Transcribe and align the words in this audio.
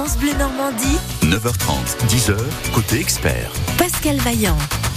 France 0.00 0.16
Bleu 0.16 0.32
Normandie. 0.38 0.96
9h30, 1.24 2.08
10h, 2.08 2.34
côté 2.72 2.98
expert. 3.00 3.50
Pascal 3.76 4.16
Vaillant. 4.16 4.56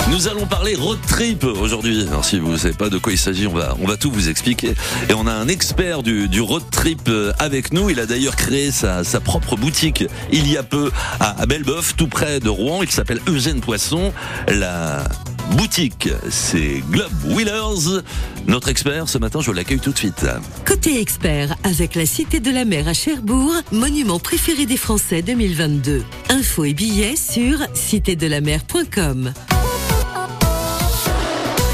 Nous 0.10 0.30
allons 0.30 0.46
parler 0.46 0.76
road 0.76 0.98
trip 1.06 1.44
aujourd'hui. 1.44 2.08
Alors 2.08 2.24
si 2.24 2.40
vous 2.40 2.54
ne 2.54 2.58
savez 2.58 2.74
pas 2.74 2.88
de 2.88 2.98
quoi 2.98 3.12
il 3.12 3.18
s'agit, 3.18 3.46
on 3.46 3.54
va, 3.54 3.76
on 3.82 3.86
va 3.86 3.98
tout 3.98 4.10
vous 4.10 4.30
expliquer. 4.30 4.76
Et 5.10 5.14
on 5.14 5.28
a 5.28 5.34
un 5.34 5.50
expert 5.50 6.04
du, 6.04 6.30
du 6.30 6.40
road 6.40 6.64
trip 6.72 7.02
euh, 7.10 7.34
avec 7.38 7.74
nous. 7.74 7.90
Il 7.90 8.00
a 8.00 8.06
d'ailleurs 8.06 8.38
créé 8.38 8.72
sa, 8.72 9.04
sa 9.04 9.20
propre 9.20 9.58
boutique 9.58 10.06
il 10.32 10.50
y 10.50 10.56
a 10.56 10.64
peu 10.64 10.90
à, 11.20 11.42
à 11.42 11.46
Belleboeuf, 11.48 11.98
tout 11.98 12.08
près 12.08 12.40
de 12.40 12.48
Rouen. 12.48 12.82
Il 12.82 12.90
s'appelle 12.90 13.20
Eugène 13.28 13.60
Poisson. 13.60 14.14
La 14.48 15.04
boutique, 15.52 16.10
c'est 16.30 16.84
Globe 16.90 17.12
Wheelers. 17.26 18.02
Notre 18.48 18.70
expert 18.70 19.08
ce 19.08 19.18
matin, 19.18 19.40
je 19.42 19.52
l'accueille 19.52 19.80
tout 19.80 19.92
de 19.92 19.98
suite. 19.98 20.26
Côté 20.66 21.00
expert, 21.00 21.56
avec 21.64 21.96
la 21.96 22.06
Cité 22.06 22.40
de 22.40 22.52
la 22.52 22.66
Mer 22.66 22.88
à 22.88 22.94
Cherbourg, 22.94 23.54
monument 23.72 24.20
préféré 24.20 24.66
des 24.66 24.78
Français 24.78 25.22
2022. 25.22 26.04
Infos 26.30 26.66
et 26.66 26.74
billets 26.74 27.16
sur 27.16 27.58
citédelamer.com. 27.74 29.34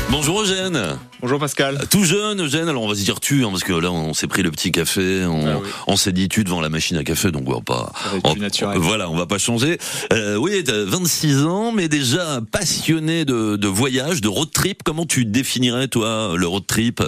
Bonjour 0.10 0.42
Eugène. 0.42 0.98
Bonjour 1.22 1.40
Pascal. 1.40 1.88
Tout 1.90 2.04
jeune 2.04 2.42
Eugène, 2.42 2.68
alors 2.68 2.84
on 2.84 2.88
va 2.88 2.96
se 2.96 3.04
dire 3.04 3.20
tu, 3.20 3.44
hein, 3.46 3.50
parce 3.52 3.64
que 3.64 3.74
là 3.74 3.92
on 3.92 4.14
s'est 4.14 4.28
pris 4.28 4.42
le 4.42 4.50
petit 4.52 4.72
café, 4.72 5.24
on, 5.26 5.46
Ah 5.48 5.60
oui. 5.62 5.70
on 5.88 5.98
s'est 5.98 6.12
dit 6.12 6.28
tu 6.30 6.44
devant 6.44 6.62
la 6.62 6.70
machine 6.70 6.98
à 6.98 7.04
café, 7.04 7.32
donc 7.32 7.44
on 7.48 7.54
va 7.54 7.62
pas... 7.62 7.92
On-. 8.24 8.80
Voilà, 8.80 9.10
on 9.10 9.16
va 9.16 9.28
pas 9.28 9.38
changer. 9.38 9.78
Euh, 10.12 10.36
oui, 10.36 10.64
t'as 10.64 10.84
26 10.84 11.44
ans, 11.44 11.72
mais 11.72 11.88
déjà 11.88 12.42
passionné 12.52 13.24
de, 13.24 13.56
de 13.56 13.68
voyage, 13.68 14.22
de 14.22 14.28
road 14.28 14.50
trip. 14.52 14.82
Comment 14.84 15.06
tu 15.06 15.26
définirais 15.26 15.88
toi 15.88 16.34
le 16.36 16.48
road 16.48 16.66
trip? 16.66 17.04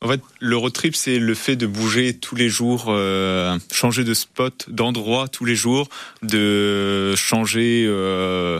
En 0.00 0.08
fait, 0.08 0.20
le 0.40 0.56
road 0.56 0.72
trip, 0.72 0.96
c'est 0.96 1.18
le 1.18 1.34
fait 1.34 1.54
de 1.54 1.66
bouger 1.66 2.14
tous 2.14 2.34
les 2.34 2.48
jours, 2.48 2.86
euh, 2.88 3.56
changer 3.72 4.04
de 4.04 4.14
spot, 4.14 4.66
d'endroit 4.68 5.28
tous 5.28 5.44
les 5.44 5.54
jours, 5.54 5.88
de 6.22 7.14
changer 7.14 7.84
euh, 7.86 8.58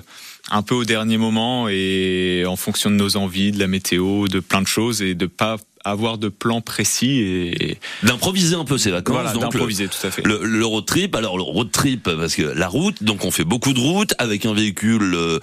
un 0.51 0.63
peu 0.63 0.75
au 0.75 0.85
dernier 0.85 1.19
moment 1.19 1.69
et 1.69 2.45
en 2.47 2.57
fonction 2.57 2.91
de 2.91 2.97
nos 2.97 3.17
envies, 3.17 3.53
de 3.53 3.59
la 3.59 3.69
météo, 3.69 4.29
de 4.29 4.41
plein 4.41 4.63
de 4.63 4.67
choses 4.67 5.03
et 5.03 5.15
de 5.15 5.27
pas 5.27 5.57
avoir 5.85 6.19
de 6.19 6.29
plan 6.29 6.61
précis 6.61 7.21
et 7.21 7.79
D'improviser 8.03 8.55
un 8.57 8.65
peu 8.65 8.79
ses 8.79 8.91
vacances. 8.91 9.15
voilà, 9.15 9.33
d'improviser 9.33 9.89
tout 9.89 10.07
à 10.07 10.11
fait. 10.11 10.27
Le, 10.27 10.41
le 10.45 10.65
road 10.67 10.85
trip, 10.87 11.15
alors 11.15 11.37
le 11.37 11.43
road 11.43 11.71
trip, 11.71 12.03
parce 12.05 12.35
que 12.35 12.43
la 12.43 12.69
route, 12.69 13.03
donc 13.03 13.25
on 13.25 13.31
fait 13.31 13.45
beaucoup 13.45 13.73
de 13.73 13.81
routes 13.81 14.15
avec 14.19 14.47
un 14.47 14.55
véhicule 14.55 15.15
euh, 15.15 15.39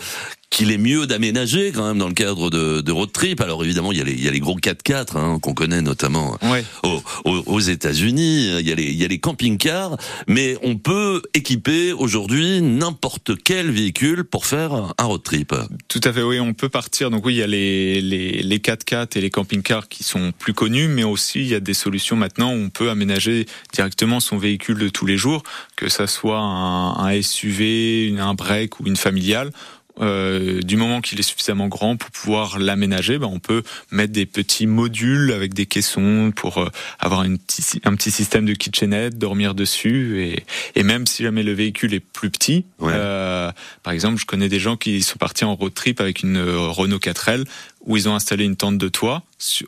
qu'il 0.50 0.72
est 0.72 0.78
mieux 0.80 1.06
d'aménager 1.06 1.72
quand 1.72 1.88
même 1.88 2.00
dans 2.00 2.08
le 2.08 2.14
cadre 2.16 2.50
de, 2.50 2.82
de 2.82 2.92
road 2.92 3.12
trip. 3.12 3.40
Alors 3.42 3.64
évidemment, 3.64 3.92
il 3.92 4.00
y 4.00 4.02
a 4.02 4.04
les, 4.04 4.14
il 4.14 4.23
y 4.23 4.28
a 4.28 4.32
les 4.32 4.40
gros 4.40 4.58
4x4 4.58 5.16
hein, 5.17 5.40
qu'on 5.40 5.54
connaît 5.54 5.82
notamment 5.82 6.38
Ouais. 6.42 6.64
aux, 6.84 7.02
aux- 7.26 7.44
aux 7.45 7.60
États-Unis. 7.60 8.58
Il 8.60 8.67
y 8.67 8.72
a 8.72 8.76
les, 8.76 8.84
il 8.86 8.95
y 8.95 9.06
a 9.06 9.08
les 9.08 9.20
camping-cars, 9.20 9.95
mais 10.28 10.58
on 10.64 10.76
peut 10.78 11.22
équiper 11.36 11.94
aujourd'hui 11.94 12.62
n'importe 12.62 13.32
quel 13.44 13.70
véhicule 13.70 14.23
pour 14.23 14.45
faire 14.48 14.73
un 14.98 15.04
road 15.04 15.22
trip. 15.23 15.54
Tout 15.88 16.02
à 16.04 16.12
fait, 16.12 16.23
oui, 16.23 16.40
on 16.40 16.54
peut 16.54 16.70
partir. 16.70 17.12
Donc 17.12 17.26
oui, 17.26 17.36
il 17.36 17.38
y 17.38 17.44
a 17.44 17.48
les, 17.48 18.02
les, 18.02 18.42
les 18.42 18.58
4x4 18.58 19.17
et 19.17 19.22
les 19.22 19.30
camping-cars 19.30 19.88
qui 19.88 20.04
sont 20.04 20.29
plus 20.32 20.54
connus, 20.54 20.88
mais 20.88 21.04
aussi 21.04 21.42
il 21.42 21.48
y 21.48 21.56
a 21.56 21.60
des 21.60 21.74
solutions 21.74 22.16
maintenant 22.16 22.52
où 22.52 22.58
on 22.58 22.70
peut 22.70 22.90
aménager 22.90 23.46
directement 23.74 24.20
son 24.20 24.38
véhicule 24.38 24.78
de 24.78 24.90
tous 24.90 25.06
les 25.06 25.18
jours, 25.18 25.44
que 25.76 25.90
ça 25.90 26.08
soit 26.08 26.40
un, 26.40 27.22
SUV, 27.22 28.16
un 28.20 28.34
break 28.34 28.80
ou 28.80 28.88
une 28.88 28.96
familiale. 28.96 29.52
Euh, 30.02 30.61
du 30.61 30.78
moment 30.78 31.02
qu'il 31.02 31.19
est 31.19 31.23
suffisamment 31.23 31.67
grand 31.67 31.97
pour 31.97 32.09
pouvoir 32.11 32.59
l'aménager, 32.59 33.17
ben 33.17 33.28
on 33.31 33.39
peut 33.39 33.64
mettre 33.92 34.14
des 34.14 34.25
petits 34.25 34.66
modules 34.67 35.31
avec 35.31 35.53
des 35.53 35.66
caissons 35.66 36.31
pour 36.36 36.58
euh, 36.59 36.69
avoir 37.00 37.23
une 37.23 37.38
petit, 37.38 37.81
un 37.83 37.95
petit 37.95 38.11
système 38.11 38.45
de 38.45 38.53
kitchenette, 38.53 39.17
dormir 39.17 39.55
dessus 39.55 40.22
et, 40.23 40.45
et 40.75 40.83
même 40.83 41.05
si 41.08 41.23
jamais 41.23 41.44
le 41.44 41.53
véhicule 41.53 41.94
est 41.94 42.00
plus 42.00 42.30
petit, 42.30 42.66
Ouais. 42.80 42.94
euh, 42.95 43.52
par 43.83 43.94
exemple, 43.94 44.17
je 44.20 44.25
connais 44.25 44.47
des 44.50 44.59
gens 44.59 44.77
qui 44.77 45.02
sont 45.03 45.17
partis 45.17 45.44
en 45.45 45.55
road 45.55 45.73
trip 45.73 46.00
avec 46.02 46.23
une 46.23 46.38
euh, 46.38 46.67
Renault 46.70 46.97
4L 47.00 47.44
où 47.86 47.95
ils 47.97 48.08
ont 48.09 48.16
installé 48.16 48.44
une 48.45 48.55
tente 48.55 48.77
de 48.77 48.88
toit 48.89 49.23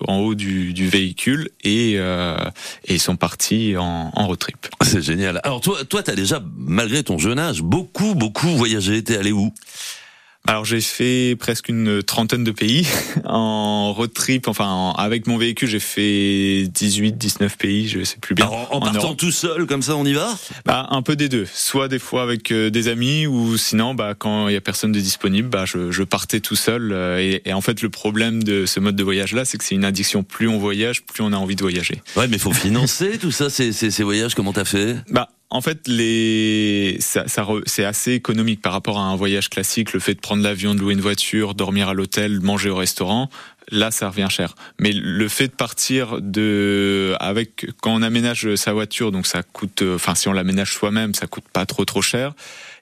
en 0.08 0.18
haut 0.18 0.36
du, 0.36 0.74
du 0.74 0.88
véhicule 0.90 1.50
et, 1.64 1.96
euh, 1.98 2.36
et 2.86 2.96
ils 2.96 3.00
sont 3.00 3.16
partis 3.16 3.76
en, 3.78 4.12
en 4.14 4.28
road 4.28 4.38
trip. 4.40 4.68
C'est 4.82 5.02
génial. 5.02 5.40
Alors 5.44 5.62
toi, 5.62 5.84
toi, 5.86 6.04
t'as 6.04 6.16
déjà, 6.16 6.42
malgré 6.58 7.04
ton 7.04 7.18
jeune 7.18 7.40
âge, 7.40 7.62
beaucoup, 7.62 8.16
beaucoup 8.16 8.48
voyagé. 8.50 9.02
T'es 9.04 9.18
allé 9.18 9.32
où? 9.32 9.54
Alors 10.48 10.66
j'ai 10.66 10.82
fait 10.82 11.36
presque 11.40 11.70
une 11.70 12.02
trentaine 12.04 12.44
de 12.44 12.52
pays 12.52 12.88
en 13.26 13.94
road 13.94 14.12
trip, 14.12 14.48
enfin 14.48 14.68
en- 14.68 14.94
avec 14.94 15.28
mon 15.28 15.38
véhicule 15.38 15.70
j'ai 15.70 15.80
fait 15.80 16.68
18, 16.68 17.14
19 17.18 17.58
pays, 17.58 17.88
je 17.88 18.04
sais 18.04 18.18
plus 18.20 18.34
bien. 18.36 18.46
Alors, 18.48 18.68
en, 18.76 18.80
partant 18.82 18.98
Europe. 19.04 19.18
tout 19.18 19.32
seul, 19.32 19.66
comme 19.68 19.82
ça, 19.84 19.96
on 19.96 20.04
y 20.06 20.14
va? 20.14 20.36
Bah, 20.66 20.88
un 20.90 21.02
peu 21.04 21.16
des 21.16 21.30
deux. 21.30 21.48
Soit 21.54 21.88
des 21.88 22.00
fois 22.00 22.24
avec 22.24 22.52
euh, 22.52 22.70
des 22.72 22.88
amis, 22.88 23.28
ou 23.28 23.56
sinon, 23.58 23.94
bah, 23.94 24.14
quand 24.18 24.48
il 24.48 24.54
y 24.54 24.58
a 24.58 24.62
personne 24.62 24.92
de 24.92 25.00
disponible, 25.00 25.48
bah, 25.48 25.66
je, 25.66 25.92
je 25.92 26.04
partais 26.04 26.40
tout 26.40 26.56
seul. 26.56 26.92
euh, 26.92 27.20
et, 27.20 27.42
et 27.46 27.54
en 27.54 27.62
fait, 27.62 27.82
le 27.82 27.90
problème 27.90 28.44
de 28.44 28.66
ce 28.66 28.80
mode 28.80 28.96
de 28.96 29.04
voyage-là, 29.04 29.46
c'est 29.46 29.58
que 29.58 29.64
c'est 29.64 29.76
une 29.76 29.86
addiction. 29.86 30.24
Plus 30.24 30.48
on 30.48 30.58
voyage, 30.58 31.04
plus 31.04 31.24
on 31.24 31.32
a 31.34 31.38
envie 31.38 31.56
de 31.56 31.62
voyager. 31.62 32.02
Ouais, 32.16 32.28
mais 32.28 32.38
faut 32.40 32.52
financer 32.52 33.18
tout 33.20 33.32
ça, 33.32 33.50
ces, 33.50 33.72
ces, 33.74 33.92
ces 33.92 34.04
voyages. 34.04 34.34
Comment 34.36 34.54
t'as 34.54 34.66
fait? 34.66 34.98
Bah, 35.12 35.30
en 35.52 35.60
fait, 35.60 35.88
les, 35.88 36.96
ça, 37.02 37.28
ça 37.28 37.46
c'est 37.66 37.84
assez 37.84 38.14
économique 38.14 38.62
par 38.62 38.72
rapport 38.72 38.98
à 38.98 39.02
un 39.02 39.18
voyage 39.18 39.50
classique. 39.50 39.92
Le 39.92 40.00
fait 40.00 40.14
de 40.14 40.22
prendre 40.22 40.42
l'avion, 40.42 40.74
de 40.74 40.80
louer 40.80 40.94
une 40.94 41.02
voiture, 41.02 41.56
dormir 41.56 41.90
à 41.90 41.94
l'hôtel, 41.94 42.40
manger 42.40 42.70
au 42.70 42.78
restaurant, 42.78 43.30
là, 43.70 43.92
ça 43.92 44.10
revient 44.10 44.28
cher. 44.30 44.56
Mais 44.80 44.94
le 44.94 45.28
fait 45.28 45.48
de 45.48 45.54
partir 45.54 46.22
de, 46.22 47.16
avec, 47.20 47.68
quand 47.82 47.94
on 47.94 48.02
aménage 48.02 48.56
sa 48.56 48.72
voiture, 48.72 49.12
donc 49.12 49.28
ça 49.28 49.44
coûte, 49.44 49.84
enfin, 49.94 50.16
si 50.16 50.30
on 50.30 50.34
l'aménage 50.34 50.74
soi-même, 50.74 51.14
ça 51.14 51.28
coûte 51.28 51.46
pas 51.52 51.66
trop 51.66 51.84
trop 51.84 52.02
cher. 52.02 52.34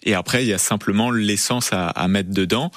Et 0.03 0.13
après, 0.13 0.43
il 0.43 0.47
y 0.47 0.53
a 0.53 0.59
simplement 0.59 1.09
l'essence 1.09 1.73
à, 1.73 1.87
à 1.87 2.07
mettre 2.07 2.29
dedans. 2.29 2.71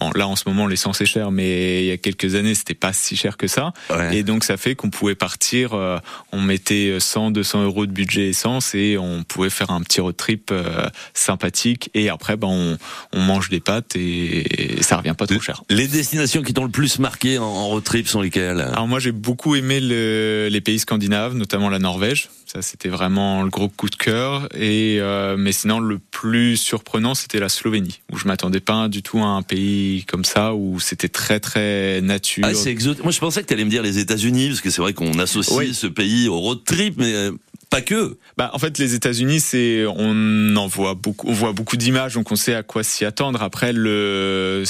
Bon, 0.00 0.10
là, 0.14 0.28
en 0.28 0.36
ce 0.36 0.44
moment, 0.46 0.66
l'essence 0.66 1.00
est 1.00 1.06
chère, 1.06 1.30
mais 1.30 1.82
il 1.82 1.86
y 1.86 1.90
a 1.90 1.96
quelques 1.96 2.34
années, 2.34 2.54
c'était 2.54 2.74
pas 2.74 2.92
si 2.92 3.16
cher 3.16 3.36
que 3.36 3.46
ça. 3.48 3.72
Ouais. 3.90 4.18
Et 4.18 4.22
donc 4.22 4.44
ça 4.44 4.56
fait 4.56 4.74
qu'on 4.74 4.90
pouvait 4.90 5.14
partir, 5.14 5.74
euh, 5.74 5.98
on 6.32 6.40
mettait 6.40 6.96
100, 7.00 7.30
200 7.32 7.64
euros 7.64 7.86
de 7.86 7.92
budget 7.92 8.28
essence 8.28 8.74
et 8.74 8.96
on 8.98 9.24
pouvait 9.24 9.50
faire 9.50 9.70
un 9.70 9.80
petit 9.82 10.00
road 10.00 10.16
trip 10.16 10.50
euh, 10.52 10.88
sympathique. 11.14 11.90
Et 11.94 12.08
après, 12.08 12.36
ben, 12.36 12.48
on, 12.48 12.78
on 13.12 13.20
mange 13.20 13.48
des 13.48 13.60
pâtes 13.60 13.96
et, 13.96 14.78
ça 14.80 14.96
revient 14.96 15.14
pas 15.16 15.26
trop 15.26 15.40
cher. 15.40 15.62
Les 15.68 15.88
destinations 15.88 16.42
qui 16.42 16.54
t'ont 16.54 16.64
le 16.64 16.70
plus 16.70 16.98
marqué 16.98 17.38
en, 17.38 17.44
en 17.44 17.66
road 17.68 17.84
trip 17.84 18.08
sont 18.08 18.20
lesquelles? 18.20 18.60
Alors 18.60 18.86
moi 18.88 19.00
j'ai 19.00 19.12
beaucoup 19.12 19.56
aimé 19.56 19.80
le- 19.80 20.48
les 20.50 20.60
pays 20.60 20.78
scandinaves, 20.78 21.34
notamment 21.34 21.68
la 21.68 21.78
Norvège. 21.78 22.28
Ça 22.46 22.62
c'était 22.62 22.88
vraiment 22.88 23.42
le 23.42 23.50
gros 23.50 23.68
coup 23.68 23.88
de 23.90 23.96
cœur. 23.96 24.48
Et 24.54 24.98
euh, 25.00 25.36
mais 25.36 25.52
sinon 25.52 25.80
le 25.80 25.98
plus 26.20 26.56
surprenant 26.56 27.14
c'était 27.14 27.38
la 27.38 27.48
Slovénie, 27.48 28.00
où 28.12 28.18
je 28.18 28.26
m'attendais 28.26 28.58
pas 28.58 28.88
du 28.88 29.02
tout 29.04 29.18
à 29.18 29.26
un 29.26 29.42
pays 29.42 30.04
comme 30.08 30.24
ça, 30.24 30.52
où 30.52 30.80
c'était 30.80 31.08
très 31.08 31.38
très 31.38 32.00
nature. 32.00 32.44
Ah, 32.44 32.54
c'est 32.54 32.72
exotique. 32.72 33.04
Moi, 33.04 33.12
je 33.12 33.20
pensais 33.20 33.40
que 33.40 33.46
t'allais 33.46 33.64
me 33.64 33.70
dire 33.70 33.84
les 33.84 33.98
États-Unis, 34.00 34.48
parce 34.48 34.60
que 34.60 34.70
c'est 34.70 34.82
vrai 34.82 34.94
qu'on 34.94 35.16
associe 35.20 35.56
Oui. 35.56 35.72
ce 35.74 35.86
pays 35.86 36.26
au 36.26 36.40
road 36.40 36.64
trip, 36.64 36.94
mais 36.96 37.14
euh, 37.14 37.30
pas 37.70 37.82
que. 37.82 38.16
Bah, 38.36 38.50
en 38.52 38.58
fait, 38.58 38.78
les 38.78 38.94
États-Unis, 38.94 39.38
c'est 39.38 39.84
on 39.86 40.56
en 40.56 40.66
voit 40.66 40.94
beaucoup, 40.94 41.28
on 41.28 41.32
voit 41.32 41.52
beaucoup 41.52 41.76
d'images, 41.76 42.14
donc 42.14 42.32
on 42.32 42.36
sait 42.36 42.54
à 42.54 42.64
quoi 42.64 42.82
s'y 42.82 43.04
attendre. 43.04 43.40
Après, 43.40 43.72
le, 43.72 44.64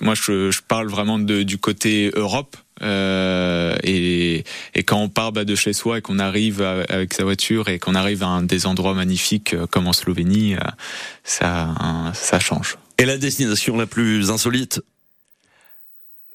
moi, 0.00 0.14
je, 0.16 0.50
je 0.50 0.60
parle 0.66 0.88
vraiment 0.88 1.20
de, 1.20 1.44
du 1.44 1.58
côté 1.58 2.10
Europe. 2.16 2.56
Euh, 2.80 3.76
et, 3.84 4.44
et 4.74 4.82
quand 4.82 4.96
on 4.98 5.08
part 5.08 5.30
bah, 5.32 5.44
de 5.44 5.54
chez 5.54 5.72
soi 5.72 5.98
et 5.98 6.00
qu'on 6.00 6.18
arrive 6.18 6.62
à- 6.62 6.82
avec 6.88 7.12
sa 7.14 7.22
voiture 7.22 7.68
et 7.68 7.78
qu'on 7.78 7.94
arrive 7.94 8.22
à 8.22 8.28
un 8.28 8.42
des 8.42 8.66
endroits 8.66 8.94
magnifiques 8.94 9.54
euh, 9.54 9.66
comme 9.66 9.86
en 9.86 9.92
Slovénie, 9.92 10.54
euh, 10.54 10.58
ça, 11.22 11.74
ça 12.14 12.40
change. 12.40 12.78
Et 12.98 13.04
la 13.04 13.18
destination 13.18 13.76
la 13.76 13.86
plus 13.86 14.30
insolite 14.30 14.80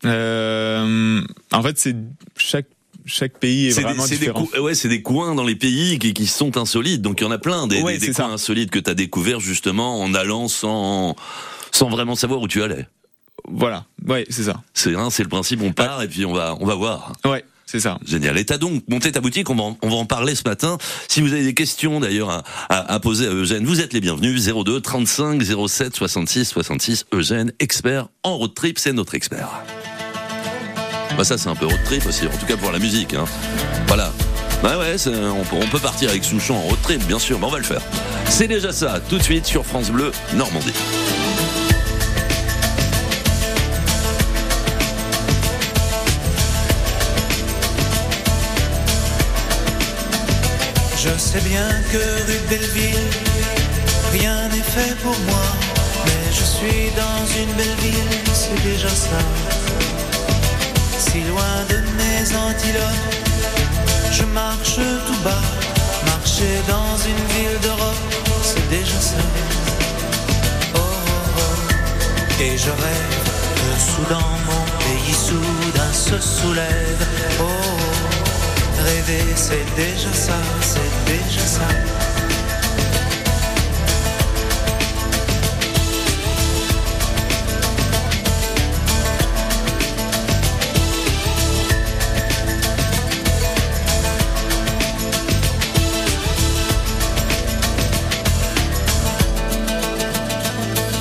Euh, 0.05 1.21
en 1.51 1.63
fait, 1.63 1.77
c'est 1.79 1.95
chaque 2.37 2.67
chaque 3.05 3.39
pays 3.39 3.67
est, 3.69 3.75
des, 3.75 3.81
vraiment 3.83 4.05
des 4.05 4.17
différent. 4.17 4.45
cou- 4.45 4.59
ouais, 4.59 4.75
c'est 4.75 4.89
des 4.89 5.01
coins 5.01 5.33
dans 5.33 5.45
les 5.45 5.55
pays 5.55 5.97
qui, 5.97 6.13
qui 6.13 6.27
sont 6.27 6.57
insolites. 6.57 7.01
Donc 7.01 7.21
il 7.21 7.23
y 7.23 7.27
en 7.27 7.31
a 7.31 7.37
plein 7.37 7.65
des, 7.65 7.81
Ouais, 7.81 7.93
des- 7.97 8.07
des 8.07 8.13
coins 8.13 8.27
ça. 8.27 8.33
insolites 8.33 8.69
que 8.69 8.79
t'as 8.79 8.93
découvert 8.95 9.39
justement 9.39 10.01
en 10.01 10.13
allant 10.13 10.47
sans 10.49 11.15
sans 11.71 11.89
vraiment 11.89 12.15
savoir 12.15 12.41
où 12.41 12.47
tu 12.47 12.61
allais. 12.63 12.85
Voilà, 13.49 13.85
ouais, 14.07 14.25
c'est 14.29 14.43
ça. 14.43 14.61
C'est 14.73 14.95
hein, 14.95 15.09
c'est 15.09 15.23
le 15.23 15.29
principe. 15.29 15.61
On 15.61 15.71
part 15.73 16.01
et 16.01 16.07
puis 16.07 16.25
on 16.25 16.33
va 16.33 16.55
on 16.59 16.65
va 16.65 16.75
voir. 16.75 17.13
Ouais, 17.25 17.45
c'est 17.65 17.79
ça. 17.79 17.97
Génial. 18.05 18.37
Et 18.37 18.45
t'as 18.45 18.57
donc 18.57 18.83
monté 18.89 19.11
ta 19.11 19.21
boutique, 19.21 19.49
on 19.49 19.55
va, 19.55 19.63
en, 19.63 19.77
on 19.81 19.89
va 19.89 19.95
en 19.95 20.05
parler 20.05 20.35
ce 20.35 20.43
matin. 20.47 20.77
Si 21.07 21.21
vous 21.21 21.31
avez 21.33 21.43
des 21.43 21.53
questions 21.53 21.99
d'ailleurs 21.99 22.29
à, 22.29 22.43
à- 22.69 22.93
à 22.93 22.99
poser 22.99 23.27
à 23.27 23.31
Eugène, 23.31 23.65
vous 23.65 23.79
êtes 23.81 23.93
les 23.93 24.01
bienvenus. 24.01 24.43
02 24.45 24.81
35 24.81 25.41
07 25.67 25.95
66 25.95 26.45
66. 26.45 27.05
Eugène, 27.13 27.51
expert 27.59 28.07
en 28.23 28.37
road 28.37 28.53
trip, 28.53 28.79
c'est 28.79 28.93
notre 28.93 29.15
expert. 29.15 29.49
Bah 31.17 31.23
ça 31.23 31.37
c'est 31.37 31.49
un 31.49 31.55
peu 31.55 31.65
road 31.65 31.79
trip 31.85 32.05
aussi, 32.05 32.25
en 32.27 32.37
tout 32.37 32.45
cas 32.45 32.57
pour 32.57 32.71
la 32.71 32.79
musique. 32.79 33.13
Hein. 33.13 33.25
Voilà. 33.87 34.11
Bah 34.63 34.77
ouais, 34.79 34.95
on, 35.07 35.43
peut, 35.43 35.55
on 35.63 35.67
peut 35.67 35.79
partir 35.79 36.09
avec 36.09 36.23
Souchon 36.23 36.55
en 36.55 36.61
road 36.61 36.77
trip, 36.83 37.03
bien 37.05 37.19
sûr, 37.19 37.39
mais 37.39 37.45
on 37.45 37.49
va 37.51 37.59
le 37.59 37.63
faire. 37.63 37.81
C'est 38.27 38.47
déjà 38.47 38.71
ça, 38.71 38.99
tout 39.07 39.17
de 39.19 39.23
suite 39.23 39.45
sur 39.45 39.65
France 39.65 39.89
Bleu 39.91 40.11
Normandie. 40.35 40.73
Je 51.07 51.17
sais 51.17 51.39
bien 51.39 51.67
que 51.91 51.97
rue 51.97 52.41
Belleville, 52.49 53.09
fait 54.61 54.95
pour 55.01 55.17
moi. 55.29 55.47
Mais 56.05 56.31
je 56.31 56.43
suis 56.43 56.91
dans 57.03 57.23
une 57.41 57.53
belle 57.53 57.77
ville, 57.81 58.17
c'est 58.33 58.61
déjà 58.63 58.89
ça. 58.89 59.21
Si 60.99 61.21
loin 61.31 61.57
de 61.69 61.77
mes 61.99 62.23
antilopes, 62.35 63.15
je 64.11 64.23
marche 64.25 64.79
tout 65.07 65.21
bas. 65.23 65.45
Marcher 66.05 66.57
dans 66.67 66.95
une 67.11 67.23
ville 67.33 67.59
d'Europe, 67.61 68.13
c'est 68.43 68.69
déjà 68.69 68.99
ça. 68.99 69.23
Oh, 70.75 70.79
oh, 70.79 71.39
oh. 71.39 72.43
Et 72.43 72.57
je 72.57 72.69
rêve 72.69 73.17
que 73.59 73.69
soudain 73.89 74.29
mon 74.49 74.63
pays 74.83 75.15
soudain 75.27 75.93
se 75.93 76.19
soulève. 76.19 77.07
Oh, 77.39 77.43
oh. 77.43 77.76
Rêver 78.87 79.25
c'est 79.35 79.65
déjà 79.75 80.13
ça, 80.13 80.39
c'est 80.61 80.91
déjà 81.11 81.41
ça. 81.41 81.67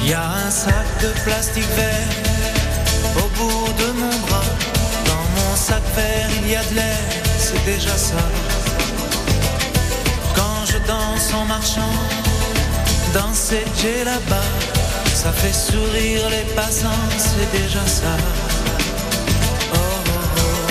Y 0.04 0.12
a 0.12 0.22
un 0.46 0.50
sac 0.50 0.86
de 1.02 1.08
plastique 1.24 1.64
vert 1.76 2.12
au 3.16 3.28
bout 3.36 3.72
de 3.80 3.88
mon 4.00 4.16
bras. 4.26 4.50
Dans 5.08 5.26
mon 5.36 5.56
sac 5.56 5.82
vert, 5.96 6.30
il 6.42 6.50
y 6.50 6.56
a 6.56 6.62
de 6.62 6.74
l'air, 6.76 7.25
c'est 7.46 7.64
déjà 7.64 7.96
ça. 7.96 8.24
Quand 10.34 10.60
je 10.66 10.78
danse 10.78 11.32
en 11.32 11.44
marchant, 11.44 11.96
danser 13.14 13.64
j'ai 13.80 14.02
là-bas, 14.02 14.50
ça 15.14 15.30
fait 15.30 15.52
sourire 15.52 16.28
les 16.28 16.46
passants, 16.54 17.04
c'est 17.16 17.50
déjà 17.58 17.84
ça. 17.86 18.16
Oh, 19.72 19.76
oh, 19.76 20.40
oh. 20.42 20.68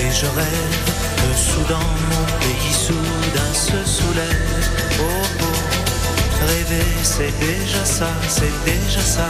Et 0.00 0.08
je 0.20 0.26
rêve 0.40 0.78
que 1.20 1.30
soudain 1.36 1.88
mon 2.12 2.26
pays 2.42 2.74
soudain 2.86 3.52
se 3.52 3.78
soulève. 3.96 4.64
Oh, 5.00 5.04
oh. 5.42 6.46
Rêver, 6.48 6.90
c'est 7.02 7.34
déjà 7.38 7.84
ça, 7.84 8.10
c'est 8.28 8.56
déjà 8.64 9.02
ça. 9.02 9.28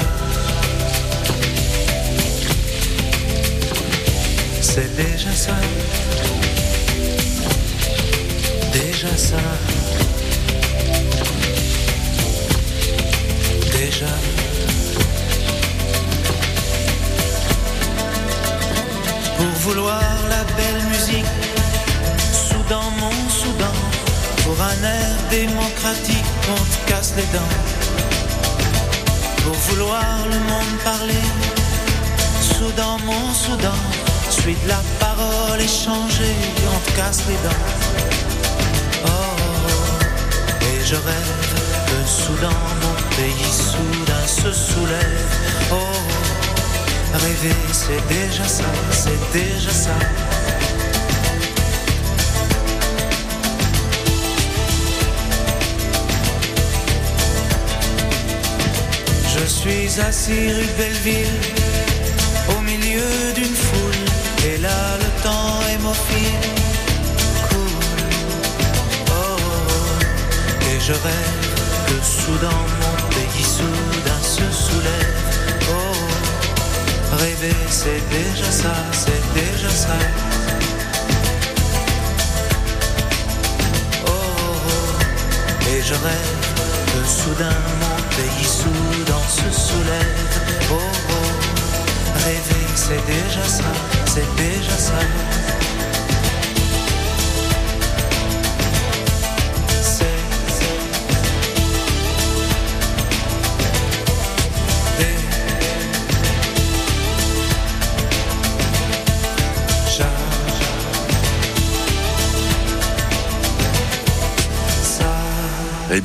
C'est 4.60 4.94
déjà 4.94 5.32
ça. 5.34 5.54
Déjà 9.00 9.16
ça. 9.16 9.36
Déjà. 13.70 14.06
Pour 19.36 19.46
vouloir 19.62 20.02
la 20.28 20.42
belle 20.56 20.82
musique, 20.88 21.24
Soudan, 22.32 22.90
mon 22.98 23.12
Soudan, 23.30 23.76
pour 24.42 24.60
un 24.60 24.82
air 24.82 25.16
démocratique, 25.30 26.16
on 26.50 26.56
te 26.56 26.90
casse 26.90 27.14
les 27.16 27.22
dents. 27.22 27.54
Pour 29.44 29.54
vouloir 29.54 30.26
le 30.28 30.38
monde 30.40 30.78
parler, 30.82 31.24
Soudan, 32.40 32.98
mon 33.04 33.32
Soudan, 33.32 33.78
suis 34.28 34.56
de 34.56 34.68
la 34.68 34.82
parole 34.98 35.60
échangée, 35.60 36.34
on 36.74 36.80
te 36.80 36.96
casse 36.96 37.22
les 37.28 37.36
dents. 37.48 37.77
Je 40.88 40.94
rêve 40.94 41.34
que 41.86 42.08
Soudan, 42.08 42.60
mon 42.82 43.16
pays, 43.16 43.52
soudain 43.52 44.26
se 44.26 44.50
soulève. 44.52 45.34
Oh, 45.70 45.76
rêver, 47.12 47.54
c'est 47.72 48.02
déjà 48.08 48.44
ça, 48.44 48.64
c'est 48.90 49.20
déjà 49.32 49.70
ça. 49.70 49.98
Je 59.34 59.44
suis 59.44 60.00
assis 60.00 60.52
rue 60.52 60.70
Belleville, 60.78 61.40
au 62.56 62.60
milieu 62.62 63.32
d'une 63.34 63.56
foule, 63.66 64.04
et 64.46 64.56
là 64.56 64.96
le 64.98 65.22
temps 65.22 65.60
hémophile 65.74 66.58
coule. 66.58 66.67
Et 70.78 70.80
je 70.80 70.92
rêve 70.92 71.46
que 71.86 72.04
soudain 72.04 72.60
mon 72.80 72.96
pays 73.14 73.44
soudain 73.44 74.20
se 74.22 74.46
soulève. 74.64 75.14
Oh, 75.70 77.16
rêver 77.16 77.56
c'est 77.70 78.02
déjà 78.10 78.50
ça, 78.50 78.74
c'est 78.92 79.22
déjà 79.34 79.70
ça. 79.70 79.98
Oh, 84.06 84.10
oh, 84.10 84.56
oh. 84.68 85.70
et 85.72 85.82
je 85.82 85.94
rêve 85.94 86.46
que 86.92 87.08
soudain 87.08 87.58
mon 87.82 87.98
pays 88.16 88.44
soudain 88.44 89.24
se 89.28 89.48
soulève. 89.66 90.34
Oh, 90.70 90.76
oh, 91.10 91.30
rêver 92.24 92.66
c'est 92.74 93.04
déjà 93.06 93.44
ça, 93.46 93.72
c'est 94.06 94.36
déjà 94.36 94.76
ça. 94.78 95.37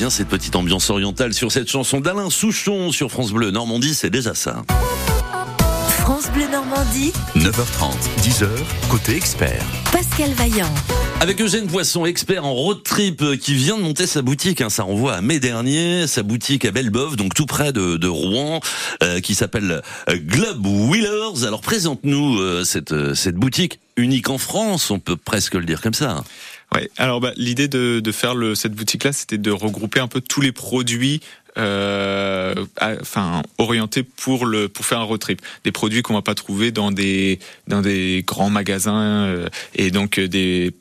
Bien, 0.03 0.09
cette 0.09 0.27
petite 0.27 0.57
ambiance 0.57 0.89
orientale 0.89 1.33
sur 1.33 1.49
cette 1.49 1.71
chanson 1.71 2.01
d'Alain 2.01 2.29
Souchon 2.29 2.91
sur 2.91 3.09
France 3.09 3.31
Bleu 3.31 3.51
Normandie, 3.51 3.95
c'est 3.95 4.09
déjà 4.09 4.33
ça. 4.33 4.61
France 5.87 6.29
Bleu 6.33 6.43
Normandie, 6.51 7.13
9h30, 7.37 7.93
10h, 8.21 8.49
côté 8.89 9.15
expert. 9.15 9.63
Pascal 9.93 10.31
Vaillant. 10.31 10.67
Avec 11.21 11.39
Eugène 11.39 11.67
Poisson, 11.67 12.05
expert 12.05 12.43
en 12.43 12.53
road 12.53 12.83
trip, 12.83 13.23
qui 13.39 13.53
vient 13.53 13.77
de 13.77 13.81
monter 13.81 14.05
sa 14.05 14.21
boutique, 14.21 14.59
hein, 14.59 14.69
ça 14.69 14.83
renvoie 14.83 15.13
à 15.13 15.21
mai 15.21 15.39
dernier, 15.39 16.05
sa 16.05 16.21
boutique 16.21 16.65
à 16.65 16.71
Bellebove, 16.71 17.15
donc 17.15 17.33
tout 17.33 17.45
près 17.45 17.71
de, 17.71 17.95
de 17.95 18.07
Rouen, 18.09 18.59
euh, 19.03 19.21
qui 19.21 19.35
s'appelle 19.35 19.81
euh, 20.09 20.17
Globe 20.17 20.65
Wheelers. 20.65 21.45
Alors 21.47 21.61
présente-nous 21.61 22.39
euh, 22.39 22.65
cette, 22.65 22.91
euh, 22.91 23.15
cette 23.15 23.35
boutique 23.35 23.79
unique 23.95 24.29
en 24.29 24.37
France, 24.37 24.91
on 24.91 24.99
peut 24.99 25.15
presque 25.15 25.53
le 25.53 25.63
dire 25.63 25.79
comme 25.79 25.93
ça. 25.93 26.25
Ouais. 26.73 26.89
Alors 26.97 27.19
bah, 27.21 27.31
l'idée 27.35 27.67
de, 27.67 27.99
de 27.99 28.11
faire 28.11 28.35
le, 28.35 28.55
cette 28.55 28.73
boutique-là, 28.73 29.13
c'était 29.13 29.37
de 29.37 29.51
regrouper 29.51 29.99
un 29.99 30.07
peu 30.07 30.21
tous 30.21 30.41
les 30.41 30.51
produits. 30.51 31.21
Euh, 31.55 32.55
à- 32.77 32.95
enfin 32.99 33.43
orientés 33.59 34.01
pour 34.01 34.47
le 34.47 34.67
pour 34.69 34.87
faire 34.87 34.99
un 34.99 35.03
road 35.03 35.19
trip 35.19 35.39
des 35.63 35.71
produits 35.71 36.01
qu'on 36.01 36.15
va 36.15 36.23
pas 36.23 36.33
trouver 36.33 36.71
dans 36.71 36.89
des 36.91 37.37
dans 37.67 37.81
des 37.81 38.23
grands 38.25 38.49
magasins 38.49 39.25
euh, 39.25 39.47
et 39.75 39.91
donc 39.91 40.17
euh, 40.17 40.27
des 40.27 40.71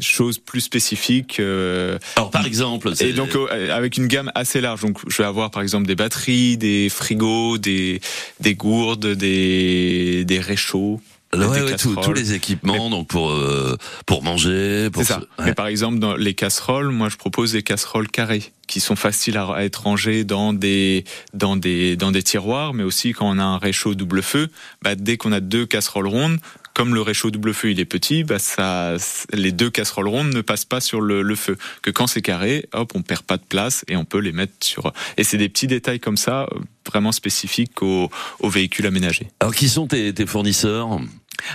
choses 0.00 0.38
plus 0.38 0.62
spécifiques 0.62 1.38
euh, 1.38 1.98
Alors 2.16 2.30
par 2.30 2.46
exemple, 2.46 2.94
et 3.00 3.12
donc 3.12 3.36
euh, 3.36 3.70
avec 3.76 3.98
une 3.98 4.06
gamme 4.06 4.32
assez 4.34 4.62
large. 4.62 4.80
Donc 4.80 5.00
je 5.06 5.18
vais 5.18 5.28
avoir 5.28 5.50
par 5.50 5.60
exemple 5.62 5.86
des 5.86 5.96
batteries, 5.96 6.56
des 6.56 6.88
frigos, 6.88 7.58
des 7.58 8.00
des 8.40 8.54
gourdes, 8.54 9.06
des 9.08 10.24
des 10.24 10.40
réchauds. 10.40 10.98
Ouais, 11.48 11.76
tout- 11.76 11.94
tous 12.04 12.12
les 12.12 12.34
équipements, 12.34 12.90
donc 12.90 13.08
pour 13.08 13.30
euh, 13.30 13.76
pour 14.06 14.22
manger, 14.22 14.90
pour 14.90 15.02
ça. 15.04 15.18
ouais. 15.38 15.46
Mais 15.46 15.54
par 15.54 15.66
exemple, 15.66 15.98
dans 15.98 16.14
les 16.14 16.34
casseroles, 16.34 16.88
moi, 16.90 17.08
je 17.08 17.16
propose 17.16 17.52
des 17.52 17.62
casseroles 17.62 18.08
carrées 18.08 18.52
qui 18.66 18.80
sont 18.80 18.96
faciles 18.96 19.36
à, 19.38 19.46
à 19.46 19.62
être 19.64 19.82
rangées 19.84 20.24
dans 20.24 20.52
des 20.52 21.04
dans 21.32 21.56
des 21.56 21.96
dans 21.96 22.10
des 22.12 22.22
tiroirs, 22.22 22.74
mais 22.74 22.82
aussi 22.84 23.12
quand 23.12 23.28
on 23.30 23.38
a 23.38 23.44
un 23.44 23.58
réchaud 23.58 23.94
double 23.94 24.22
feu, 24.22 24.48
bah, 24.82 24.94
dès 24.94 25.16
qu'on 25.16 25.32
a 25.32 25.40
deux 25.40 25.64
casseroles 25.66 26.08
rondes. 26.08 26.38
Comme 26.74 26.94
le 26.94 27.02
réchaud 27.02 27.30
double 27.30 27.52
feu 27.52 27.70
il 27.72 27.80
est 27.80 27.84
petit, 27.84 28.24
bah 28.24 28.38
ça, 28.38 28.94
les 29.34 29.52
deux 29.52 29.68
casseroles 29.68 30.08
rondes 30.08 30.32
ne 30.34 30.40
passent 30.40 30.64
pas 30.64 30.80
sur 30.80 31.02
le, 31.02 31.20
le 31.20 31.36
feu. 31.36 31.58
Que 31.82 31.90
quand 31.90 32.06
c'est 32.06 32.22
carré, 32.22 32.66
hop, 32.72 32.92
on 32.94 33.02
perd 33.02 33.20
pas 33.24 33.36
de 33.36 33.42
place 33.46 33.84
et 33.88 33.96
on 33.98 34.06
peut 34.06 34.20
les 34.20 34.32
mettre 34.32 34.54
sur. 34.64 34.90
Et 35.18 35.22
c'est 35.24 35.36
des 35.36 35.50
petits 35.50 35.66
détails 35.66 36.00
comme 36.00 36.16
ça, 36.16 36.44
euh, 36.44 36.58
vraiment 36.88 37.12
spécifiques 37.12 37.82
aux, 37.82 38.08
aux 38.40 38.48
véhicules 38.48 38.86
aménagés. 38.86 39.28
Alors 39.40 39.54
qui 39.54 39.68
sont 39.68 39.86
tes, 39.86 40.14
tes 40.14 40.24
fournisseurs? 40.24 40.98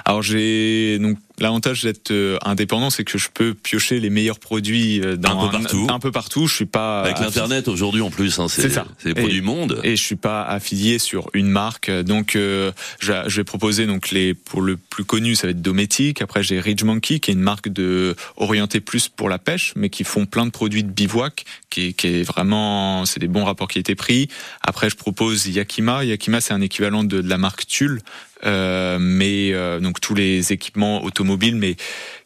Alors 0.06 0.22
j'ai 0.22 1.00
donc 1.00 1.18
l'avantage 1.40 1.84
d'être 1.84 2.12
euh, 2.12 2.38
indépendant, 2.44 2.90
c'est 2.90 3.04
que 3.04 3.18
je 3.18 3.28
peux 3.34 3.54
piocher 3.54 4.00
les 4.00 4.10
meilleurs 4.10 4.40
produits 4.40 5.02
euh, 5.02 5.16
dans 5.18 5.40
Un 5.40 5.48
peu 5.48 5.52
partout. 5.60 5.88
Un, 5.90 6.00
peu 6.00 6.12
partout. 6.12 6.48
Je 6.48 6.56
suis 6.56 6.66
pas 6.66 7.02
Avec 7.02 7.20
l'internet 7.20 7.68
aujourd'hui 7.68 8.02
en 8.02 8.10
plus, 8.10 8.40
hein, 8.40 8.48
c'est 8.48 8.70
ça. 8.70 8.86
c'est 8.98 9.10
les 9.10 9.16
produits 9.16 9.38
Et- 9.38 9.42
monde. 9.42 9.80
et 9.84 9.96
je 9.96 10.04
suis 10.04 10.16
pas 10.16 10.44
affilié 10.44 11.00
sur 11.00 11.30
une 11.34 11.48
marque. 11.48 11.92
Donc, 11.92 12.36
euh, 12.36 12.72
je, 13.00 13.14
je 13.28 13.36
vais 13.38 13.44
proposer 13.44 13.86
donc 13.86 14.12
les 14.12 14.34
pour 14.34 14.62
le 14.62 14.78
plus 14.78 15.04
connu, 15.06 15.36
ça 15.36 15.48
va 15.48 15.52
être 15.52 15.62
Dometic. 15.62 16.22
Après, 16.22 16.44
j'ai 16.44 16.60
Ridge 16.60 16.84
Monkey, 16.84 17.20
qui 17.20 17.32
est 17.32 17.34
une 17.34 17.40
marque 17.42 17.70
de 17.70 18.16
orientée 18.38 18.80
plus 18.80 19.08
pour 19.08 19.30
la 19.30 19.38
pêche, 19.40 19.74
mais 19.76 19.90
qui 19.90 20.04
font 20.04 20.26
plein 20.26 20.46
de 20.46 20.52
produits 20.52 20.84
de 20.84 20.92
bivouac, 20.92 21.46
qui, 21.70 21.88
est- 21.90 21.94
qui 21.94 22.08
est 22.08 22.24
vraiment, 22.24 23.06
c'est 23.06 23.20
des 23.20 23.28
bons 23.28 23.44
rapports 23.46 23.68
qualité-prix. 23.68 24.28
Après, 24.62 24.90
je 24.90 24.96
propose 24.96 25.48
Yakima. 25.48 26.04
Yakima, 26.04 26.42
c'est 26.42 26.54
un 26.54 26.62
équivalent 26.62 27.04
de, 27.04 27.22
de 27.22 27.30
la 27.30 27.38
marque 27.38 27.66
Tulle, 27.68 28.02
euh, 28.46 28.98
mais 29.00 29.52
euh, 29.54 29.80
donc 29.80 30.00
tous 30.00 30.14
les 30.14 30.54
équipements 30.54 31.02
automobiles, 31.28 31.56
mais 31.56 31.76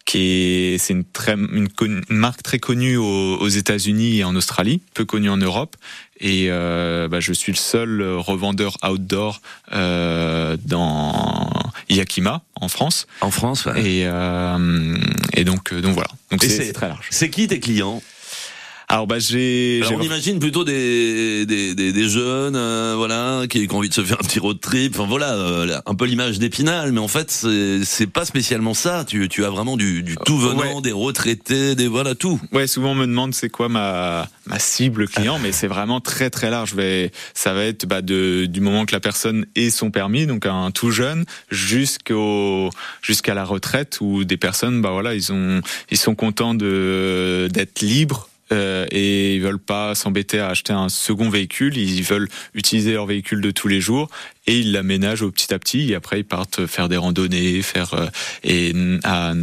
qui 0.06 0.20
est 0.20 0.78
c'est 0.78 0.94
une 0.94 1.04
très 1.04 1.34
une, 1.34 1.68
marque 2.10 2.44
très 2.44 2.60
connue 2.60 2.98
aux, 2.98 3.38
aux 3.38 3.48
États-Unis 3.48 4.20
et 4.20 4.24
en 4.24 4.36
Australie, 4.36 4.82
peu 4.94 5.06
connue 5.06 5.30
en 5.30 5.38
Europe. 5.38 5.76
Et 6.20 6.48
euh, 6.50 7.08
bah, 7.08 7.20
je 7.20 7.34
suis 7.34 7.52
le 7.52 7.58
seul 7.58 8.02
euh, 8.02 8.18
revendeur 8.18 8.78
outdoor 8.88 9.42
euh, 9.74 10.56
dans 10.66 11.50
Yakima 11.90 12.44
en 12.56 12.68
France. 12.68 13.08
En 13.22 13.32
France, 13.32 13.66
ouais. 13.66 13.82
Et, 13.82 14.06
euh, 14.06 14.98
et 15.34 15.44
donc 15.44 15.74
donc 15.74 15.94
voilà. 15.94 16.10
Donc 16.30 16.44
c'est 16.44 16.74
très 16.74 16.88
large. 16.88 17.08
C'est 17.10 17.30
qui 17.30 17.48
tes 17.48 17.60
clients? 17.60 18.02
Alors 18.92 19.08
bah 19.08 19.20
j'ai 19.20 19.82
on 19.90 20.02
imagine 20.02 20.38
plutôt 20.40 20.66
des, 20.66 21.46
des, 21.46 21.74
des, 21.76 21.94
des 21.94 22.10
jeunes, 22.10 22.58
euh, 22.58 22.94
voilà, 22.98 23.44
qui, 23.50 23.66
qui 23.66 23.74
ont 23.74 23.78
envie 23.78 23.88
de 23.88 23.94
se 23.94 24.04
faire 24.04 24.18
un 24.20 24.24
petit 24.24 24.40
road 24.40 24.60
trip. 24.60 24.94
Enfin 25.00 25.08
voilà, 25.08 25.34
euh, 25.34 25.80
un 25.86 25.96
peu 25.96 26.04
l'image 26.06 26.40
d'Épinal, 26.40 26.92
mais 26.92 27.00
en 27.00 27.08
fait 27.08 27.32
c'est 27.32 27.86
c'est 27.86 28.08
pas 28.08 28.26
spécialement 28.26 28.74
ça. 28.74 29.06
Tu, 29.08 29.30
tu 29.30 29.46
as 29.46 29.50
vraiment 29.50 29.78
du, 29.78 30.04
du 30.04 30.18
tout 30.26 30.38
venant, 30.38 30.76
Ouais. 30.76 30.82
des 30.82 30.92
retraités, 30.92 31.76
des 31.76 31.88
voilà 31.88 32.16
tout. 32.16 32.40
Ouais, 32.52 32.68
souvent 32.68 32.92
on 32.92 32.96
me 32.96 33.08
demande 33.08 33.34
c'est 33.34 33.50
quoi 33.50 33.70
ma 33.70 34.28
ma 34.46 34.60
cible 34.60 35.08
client, 35.08 35.40
mais 35.40 35.54
c'est 35.54 35.68
vraiment 35.68 36.02
très 36.02 36.30
très 36.30 36.50
large. 36.50 36.72
Je 36.72 36.76
vais, 36.76 37.12
ça 37.34 37.54
va 37.54 37.64
être 37.64 37.86
bah, 37.86 38.02
de 38.02 38.46
du 38.46 38.60
moment 38.60 38.86
que 38.86 38.92
la 38.94 39.00
personne 39.00 39.46
ait 39.56 39.70
son 39.70 39.90
permis, 39.90 40.26
donc 40.28 40.46
un 40.46 40.70
tout 40.72 40.92
jeune, 40.92 41.24
jusqu'au 41.50 42.70
jusqu'à 43.02 43.34
la 43.34 43.46
retraite 43.46 44.00
où 44.02 44.26
des 44.26 44.38
personnes, 44.38 44.82
bah 44.82 44.90
voilà, 44.92 45.16
ils 45.16 45.32
ont 45.32 45.62
ils 45.90 45.98
sont 45.98 46.14
contents 46.16 46.54
de 46.54 47.48
d'être 47.54 47.80
libres. 47.82 48.28
Euh, 48.52 48.86
et 48.92 49.36
ils 49.36 49.42
veulent 49.42 49.60
pas 49.60 49.96
s'embêter 49.96 50.40
à 50.40 50.50
acheter 50.50 50.74
un 50.74 50.90
second 50.90 51.30
véhicule, 51.30 51.78
ils 51.78 52.04
veulent 52.04 52.30
utiliser 52.54 52.94
leur 52.94 53.06
véhicule 53.06 53.42
de 53.42 53.52
tous 53.52 53.68
les 53.68 53.82
jours 53.82 54.10
et 54.48 54.60
ils 54.60 54.72
l'aménagent 54.72 55.22
au 55.22 55.32
petit 55.32 55.54
à 55.54 55.60
petit 55.60 55.92
et 55.92 55.96
après 55.96 56.20
ils 56.20 56.26
partent 56.26 56.66
faire 56.66 56.90
des 56.90 56.98
randonnées, 56.98 57.62
faire 57.62 57.94
euh, 57.94 58.08
et 58.44 58.74
à- 59.04 59.34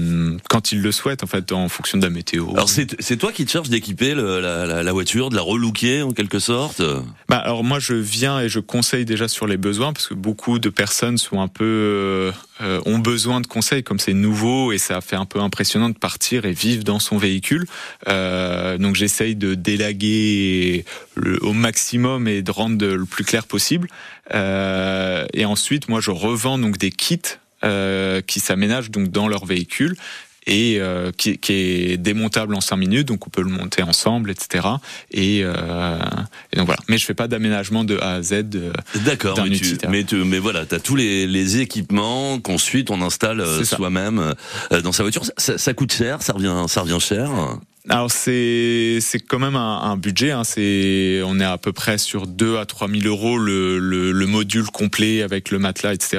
quand 0.51 0.73
ils 0.73 0.83
le 0.83 0.93
souhaitent 0.93 1.23
en 1.23 1.27
fait 1.27 1.53
en 1.53 1.69
fonction 1.69 1.99
de 1.99 2.03
la 2.05 2.11
météo. 2.11 2.51
Alors 2.53 2.69
c'est 2.69 3.01
c'est 3.01 3.17
toi 3.17 3.33
qui 3.33 3.45
te 3.45 3.51
charges 3.51 3.69
d'équiper 3.71 4.15
la, 4.15 4.41
la, 4.41 4.83
la 4.83 4.93
voiture, 4.93 5.31
de 5.31 5.37
la 5.37 5.43
relooker 5.43 6.03
en 6.03 6.13
quelque 6.13 6.39
sorte? 6.39 6.83
Bah 7.29 7.37
alors 7.39 7.65
moi 7.65 7.79
je 7.79 7.95
viens 7.95 8.41
et 8.41 8.49
je 8.49 8.61
conseille 8.61 9.05
déjà 9.05 9.29
sur 9.29 9.47
les 9.47 9.57
besoins 9.57 9.93
parce 9.93 10.09
que 10.09 10.15
beaucoup 10.15 10.59
de 10.59 10.69
personnes 10.69 11.19
sont 11.19 11.41
un 11.41 11.49
peu 11.49 11.65
euh, 11.65 12.33
euh, 12.61 12.81
ont 12.87 12.99
besoin 12.99 13.41
de 13.41 13.47
conseils 13.47 13.85
comme 13.85 13.99
c'est 14.01 14.15
nouveau 14.15 14.73
et 14.73 14.79
ça 14.79 15.01
fait 15.01 15.17
un 15.17 15.27
peu 15.27 15.41
impressionnant 15.41 15.91
de 15.91 15.99
partir 15.99 16.45
et 16.45 16.53
vivre 16.53 16.83
dans 16.83 16.99
son 16.99 17.19
véhicule. 17.19 17.67
Euh, 18.09 18.79
donc 18.79 18.97
j'essaye 18.97 19.37
de 19.37 19.55
délaguer 19.55 20.85
le, 21.23 21.43
au 21.45 21.53
maximum 21.53 22.29
et 22.29 22.43
de 22.43 22.51
rendre 22.51 22.85
le 22.87 23.05
plus 23.05 23.25
clair 23.25 23.47
possible. 23.47 23.89
Euh, 24.35 25.27
et 25.35 25.45
ensuite 25.45 25.89
moi 25.89 26.01
je 26.01 26.11
revends 26.11 26.59
donc 26.59 26.79
des 26.79 26.91
kits 26.91 27.21
euh, 27.65 28.21
qui 28.21 28.41
s'aménagent 28.41 28.91
donc 28.91 29.09
dans 29.09 29.29
leur 29.29 29.45
véhicule 29.47 29.97
et 30.47 30.77
euh, 30.81 31.11
qui, 31.15 31.37
qui 31.37 31.53
est 31.53 31.97
démontable 31.99 32.55
en 32.55 32.63
5 32.63 32.77
minutes, 32.77 33.09
donc 33.09 33.27
on 33.27 33.31
peut 33.31 33.43
le 33.43 33.51
monter 33.51 33.83
ensemble, 33.83 34.31
etc. 34.31 34.67
Et, 35.11 35.41
euh, 35.45 35.99
et 36.53 36.57
donc 36.57 36.65
voilà. 36.65 36.81
Mais 36.89 36.97
je 36.97 37.05
fais 37.05 37.13
pas 37.13 37.29
d'aménagement 37.29 37.85
de 37.85 37.99
A 37.99 38.15
à 38.15 38.23
Z. 38.23 38.33
euh, 38.55 38.73
D'accord, 39.05 39.35
mais, 39.51 39.57
tu, 39.59 39.65
mais, 39.91 40.05
tu- 40.05 40.25
mais 40.25 40.39
voilà, 40.39 40.65
tu 40.65 40.75
as 40.75 40.81
tous 40.81 40.97
les, 40.97 41.27
les 41.27 41.59
équipements 41.61 42.41
qu'ensuite 42.41 42.91
on 42.91 43.03
installe 43.03 43.41
euh, 43.41 43.59
soi-même 43.77 44.35
euh, 44.73 44.81
dans 44.81 44.93
sa 44.93 45.03
voiture. 45.03 45.27
Ça, 45.27 45.33
ça- 45.37 45.59
ça 45.59 45.75
coûte 45.75 45.93
cher, 45.93 46.23
ça 46.23 46.33
revient, 46.33 46.65
ça 46.67 46.81
revient 46.81 47.01
cher. 47.01 47.31
Alors 47.91 48.11
c'est 48.11 48.99
c'est 49.01 49.19
quand 49.21 49.39
même 49.39 49.57
un, 49.57 49.81
un 49.83 49.97
budget. 49.97 50.31
Hein, 50.33 50.45
c'est 50.45 51.21
on 51.25 51.41
est 51.41 51.45
à 51.45 51.57
peu 51.59 51.73
près 51.73 51.97
sur 51.97 52.27
2 52.27 52.59
à 52.59 52.67
3 52.67 52.89
000 52.89 53.03
euros 53.07 53.39
le, 53.39 53.79
le, 53.79 54.13
le 54.13 54.27
module 54.27 54.67
complet 54.67 55.23
avec 55.23 55.51
le 55.51 55.59
matelas, 55.59 55.95
etc. 55.95 56.19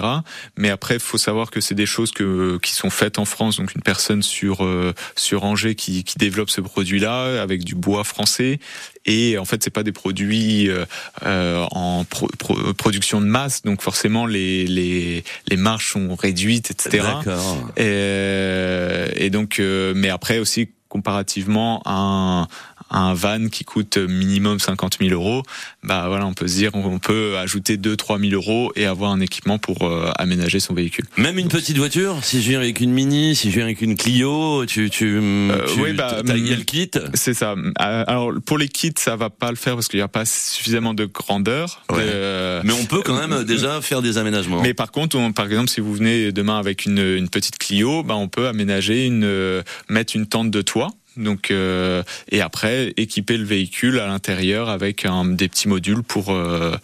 Mais 0.57 0.69
après, 0.71 0.95
il 0.95 0.99
faut 0.99 1.17
savoir 1.19 1.51
que 1.51 1.61
c'est 1.61 1.75
des 1.75 1.85
choses 1.85 2.11
que 2.11 2.57
qui 2.63 2.73
sont 2.73 2.89
faites 2.89 3.19
en 3.19 3.25
France. 3.25 3.57
Donc 3.57 3.75
une 3.75 3.81
personne 3.83 4.23
sur 4.23 4.65
euh, 4.65 4.93
sur 5.15 5.43
Angers 5.43 5.75
qui, 5.75 6.03
qui 6.03 6.17
développe 6.17 6.49
ce 6.49 6.61
produit-là 6.61 7.41
avec 7.41 7.63
du 7.63 7.75
bois 7.75 8.03
français. 8.03 8.59
Et 9.05 9.37
en 9.37 9.45
fait, 9.45 9.63
c'est 9.63 9.69
pas 9.69 9.83
des 9.83 9.91
produits 9.91 10.69
euh, 10.69 10.85
euh, 11.25 11.65
en 11.71 12.03
pro- 12.03 12.29
pro- 12.39 12.73
production 12.73 13.21
de 13.21 13.25
masse. 13.27 13.61
Donc 13.61 13.81
forcément, 13.81 14.25
les 14.25 14.65
les 14.65 15.23
les 15.47 15.57
marges 15.57 15.91
sont 15.91 16.15
réduites, 16.15 16.71
etc. 16.71 17.03
D'accord. 17.03 17.69
Et, 17.77 19.25
et 19.25 19.29
donc, 19.29 19.59
euh, 19.59 19.93
mais 19.95 20.09
après 20.09 20.39
aussi 20.39 20.69
comparativement 20.89 21.81
à 21.85 21.93
un, 21.93 22.47
un 22.91 23.13
van 23.13 23.47
qui 23.49 23.63
coûte 23.65 23.97
minimum 23.97 24.59
50 24.59 24.97
000 25.01 25.11
euros, 25.13 25.43
bah 25.83 26.05
voilà, 26.07 26.25
on 26.25 26.33
peut 26.33 26.47
se 26.47 26.55
dire 26.55 26.71
on 26.73 26.99
peut 26.99 27.37
ajouter 27.37 27.77
2-3 27.77 28.19
000 28.29 28.33
euros 28.33 28.71
et 28.75 28.85
avoir 28.85 29.11
un 29.11 29.19
équipement 29.19 29.57
pour 29.59 29.83
euh, 29.83 30.11
aménager 30.17 30.59
son 30.59 30.73
véhicule. 30.73 31.05
Même 31.17 31.37
une 31.37 31.47
petite 31.49 31.77
voiture, 31.77 32.17
si 32.23 32.41
je 32.41 32.49
viens 32.49 32.59
avec 32.59 32.79
une 32.79 32.91
Mini, 32.91 33.35
si 33.35 33.49
je 33.49 33.55
viens 33.55 33.65
avec 33.65 33.81
une 33.81 33.95
Clio, 33.95 34.65
tu, 34.65 34.89
tu, 34.89 35.19
tu 35.19 35.81
oui, 35.81 35.93
bah, 35.93 36.21
t'as- 36.25 36.35
il 36.35 36.45
y 36.45 36.49
a 36.49 36.53
hum, 36.53 36.57
le 36.59 36.63
kit. 36.63 36.91
C'est 37.13 37.33
ça. 37.33 37.51
Euh, 37.53 38.03
Alors 38.07 38.31
pour 38.45 38.57
les 38.57 38.67
kits, 38.67 38.93
ça 38.97 39.15
va 39.15 39.29
pas 39.29 39.49
le 39.51 39.55
faire 39.57 39.75
parce 39.75 39.87
qu'il 39.87 39.99
n'y 39.99 40.03
a 40.03 40.07
pas 40.07 40.25
suffisamment 40.25 40.93
de 40.93 41.05
grandeur. 41.05 41.83
Ouais. 41.91 42.05
de- 42.05 42.61
Mais 42.63 42.73
on 42.73 42.85
peut 42.85 43.01
quand 43.01 43.15
même 43.15 43.43
déjà 43.43 43.81
faire 43.81 44.01
des 44.01 44.17
aménagements. 44.17 44.61
Mais 44.61 44.73
par 44.73 44.91
contre, 44.91 45.15
on- 45.17 45.31
par 45.31 45.45
exemple, 45.45 45.69
si 45.69 45.79
vous 45.81 45.93
venez 45.93 46.31
demain 46.31 46.57
avec 46.57 46.85
une, 46.85 46.99
une 46.99 47.29
petite 47.29 47.57
Clio, 47.57 48.03
bah, 48.03 48.15
on 48.15 48.27
peut 48.27 48.47
aménager 48.47 49.05
une, 49.05 49.23
euh, 49.23 49.61
mettre 49.89 50.15
une 50.15 50.25
tente 50.25 50.51
de 50.51 50.61
toit. 50.61 50.89
Donc 51.19 51.51
euh, 51.51 52.03
et 52.31 52.41
après 52.41 52.93
équiper 52.97 53.37
le 53.37 53.45
véhicule 53.45 53.99
à 53.99 54.07
l'intérieur 54.07 54.69
avec 54.69 55.05
un, 55.05 55.25
des 55.25 55.47
petits 55.47 55.67
modules 55.67 56.03
pour 56.03 56.31
euh, 56.31 56.75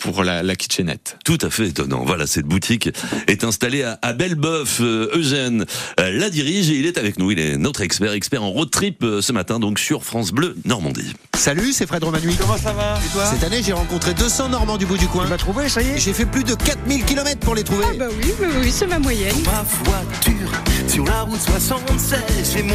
pour 0.00 0.24
la, 0.24 0.42
la 0.42 0.56
kitchenette. 0.56 1.18
Tout 1.24 1.38
à 1.42 1.50
fait 1.50 1.68
étonnant. 1.68 2.04
Voilà, 2.04 2.26
cette 2.26 2.46
boutique 2.46 2.88
est 3.26 3.44
installée 3.44 3.82
à, 3.82 3.98
à 4.02 4.12
Belleboeuf. 4.12 4.80
Euh, 4.80 5.10
Eugène 5.14 5.66
euh, 5.98 6.10
la 6.18 6.30
dirige 6.30 6.70
et 6.70 6.76
il 6.76 6.86
est 6.86 6.98
avec 6.98 7.18
nous. 7.18 7.30
Il 7.30 7.38
est 7.38 7.56
notre 7.56 7.82
expert, 7.82 8.12
expert 8.12 8.42
en 8.42 8.50
road 8.50 8.70
trip 8.70 9.02
euh, 9.02 9.20
ce 9.20 9.32
matin, 9.32 9.60
donc 9.60 9.78
sur 9.78 10.04
France 10.04 10.32
Bleu 10.32 10.56
Normandie. 10.64 11.12
Salut, 11.36 11.72
c'est 11.72 11.86
Fred 11.86 12.02
Romanui. 12.02 12.34
Comment 12.38 12.56
ça 12.56 12.72
va? 12.72 12.98
Et 13.04 13.12
toi? 13.12 13.26
Cette 13.26 13.44
année, 13.44 13.62
j'ai 13.62 13.72
rencontré 13.72 14.14
200 14.14 14.48
Normands 14.50 14.78
du 14.78 14.86
bout 14.86 14.96
du 14.96 15.06
coin. 15.06 15.24
Tu 15.24 15.30
m'as 15.30 15.36
trouvé, 15.36 15.68
ça 15.68 15.82
y 15.82 15.90
est? 15.90 15.98
J'ai 15.98 16.12
fait 16.12 16.26
plus 16.26 16.44
de 16.44 16.54
4000 16.54 17.04
km 17.04 17.38
pour 17.40 17.54
les 17.54 17.64
trouver. 17.64 17.84
Ah 17.90 17.94
bah 17.98 18.06
oui, 18.22 18.32
bah 18.40 18.46
oui, 18.60 18.70
c'est 18.72 18.86
ma 18.86 18.98
moyenne. 18.98 19.36
Ma 19.44 19.62
voiture 19.84 20.50
sur 20.88 21.04
la 21.04 21.22
route 21.22 21.40
76, 21.40 22.20
j'ai 22.54 22.62
mon 22.62 22.74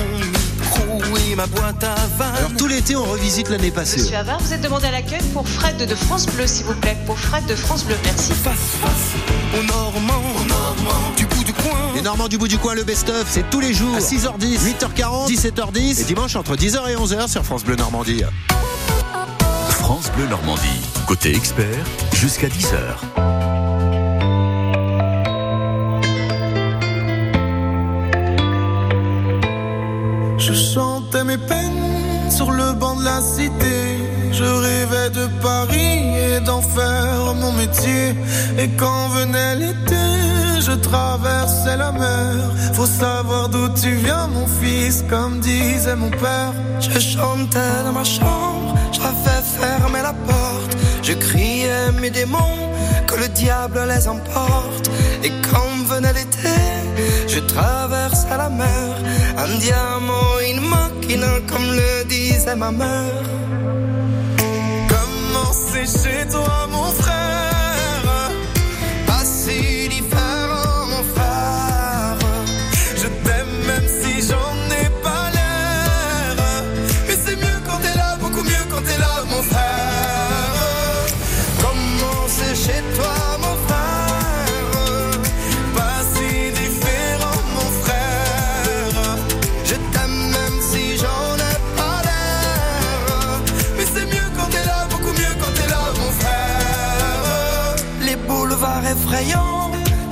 micro 0.83 1.17
et 1.17 1.35
ma 1.35 1.47
boîte 1.47 1.83
à 1.83 1.95
vannes. 2.17 2.35
Alors 2.37 2.51
tout 2.57 2.67
l'été, 2.67 2.95
on 2.95 3.03
revisite 3.03 3.49
l'année 3.49 3.71
passée. 3.71 4.01
Monsieur 4.01 4.17
Havard, 4.17 4.39
vous 4.39 4.53
êtes 4.53 4.61
demandé 4.61 4.87
à 4.87 4.91
l'accueil 4.91 5.21
pour 5.33 5.47
Fred 5.47 5.77
de 5.77 5.95
France 5.95 6.25
Bleu, 6.27 6.47
s'il 6.47 6.65
vous 6.65 6.73
plaît. 6.75 6.97
Pour 7.05 7.17
Fred 7.17 7.45
de 7.45 7.55
France 7.55 7.83
Bleu, 7.85 7.95
merci. 8.03 8.31
Face, 8.33 8.53
face 8.81 9.59
aux 9.59 9.63
Normands, 9.63 10.23
aux 10.41 10.45
Normands 10.45 11.11
du 11.17 11.25
bout 11.25 11.43
du 11.43 11.53
coin. 11.53 11.79
Les 11.95 12.01
Normands 12.01 12.27
du 12.27 12.37
bout 12.37 12.47
du 12.47 12.57
coin, 12.57 12.75
le 12.75 12.83
best-of, 12.83 13.25
c'est 13.29 13.49
tous 13.49 13.59
les 13.59 13.73
jours. 13.73 13.95
À 13.95 13.99
6h10, 13.99 14.75
8h40, 14.79 15.29
17h10 15.29 16.01
et 16.01 16.03
dimanche 16.03 16.35
entre 16.35 16.55
10h 16.55 16.89
et 16.89 16.95
11h 16.95 17.27
sur 17.29 17.43
France 17.43 17.63
Bleu 17.63 17.75
Normandie. 17.75 18.23
France 19.69 20.11
Bleu 20.15 20.27
Normandie. 20.27 20.81
Côté 21.07 21.35
expert, 21.35 21.85
jusqu'à 22.13 22.47
10h. 22.47 23.24
Mes 31.23 31.37
peines 31.37 32.29
sur 32.29 32.51
le 32.51 32.73
banc 32.73 32.95
de 32.95 33.05
la 33.05 33.21
cité. 33.21 33.77
Je 34.31 34.43
rêvais 34.43 35.09
de 35.11 35.27
Paris 35.41 36.01
et 36.17 36.39
d'en 36.41 36.61
faire 36.61 37.33
mon 37.35 37.53
métier. 37.53 38.15
Et 38.57 38.67
quand 38.77 39.09
venait 39.09 39.55
l'été, 39.55 40.05
je 40.59 40.73
traversais 40.73 41.77
la 41.77 41.91
mer. 41.91 42.35
Faut 42.73 42.85
savoir 42.85 43.49
d'où 43.49 43.69
tu 43.69 43.91
viens, 43.95 44.27
mon 44.27 44.47
fils, 44.47 45.03
comme 45.09 45.39
disait 45.39 45.95
mon 45.95 46.09
père. 46.09 46.53
Je 46.79 46.99
chantais 46.99 47.83
dans 47.85 47.93
ma 47.93 48.03
chambre, 48.03 48.75
j'avais 48.91 49.41
fermé 49.59 50.01
la 50.01 50.13
porte. 50.13 50.75
Je 51.01 51.13
criais 51.13 51.91
mes 52.01 52.09
démons, 52.09 52.59
que 53.07 53.15
le 53.15 53.27
diable 53.29 53.79
les 53.87 54.07
emporte. 54.07 54.89
Et 55.23 55.31
quand 55.49 55.75
venait 55.93 56.13
l'été, 56.13 56.59
je 57.27 57.39
traversais 57.39 58.37
la 58.37 58.49
mer. 58.49 58.89
Un 59.37 59.57
diamant, 59.59 60.39
une 60.49 60.61
comme 61.47 61.71
le 61.71 62.03
disait 62.05 62.55
ma 62.55 62.71
mère. 62.71 63.23
Comment 64.89 65.51
c'est 65.53 65.85
chez 65.85 66.27
toi, 66.29 66.67
mon 66.71 66.91
frère 66.91 67.24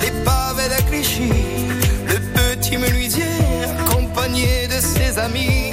les 0.02 0.12
pavés 0.24 0.70
de 0.70 0.82
Clichy, 0.90 1.30
le 2.08 2.20
petit 2.38 2.78
menuisier 2.78 3.26
accompagné 3.78 4.68
de 4.68 4.80
ses 4.80 5.20
amis. 5.20 5.72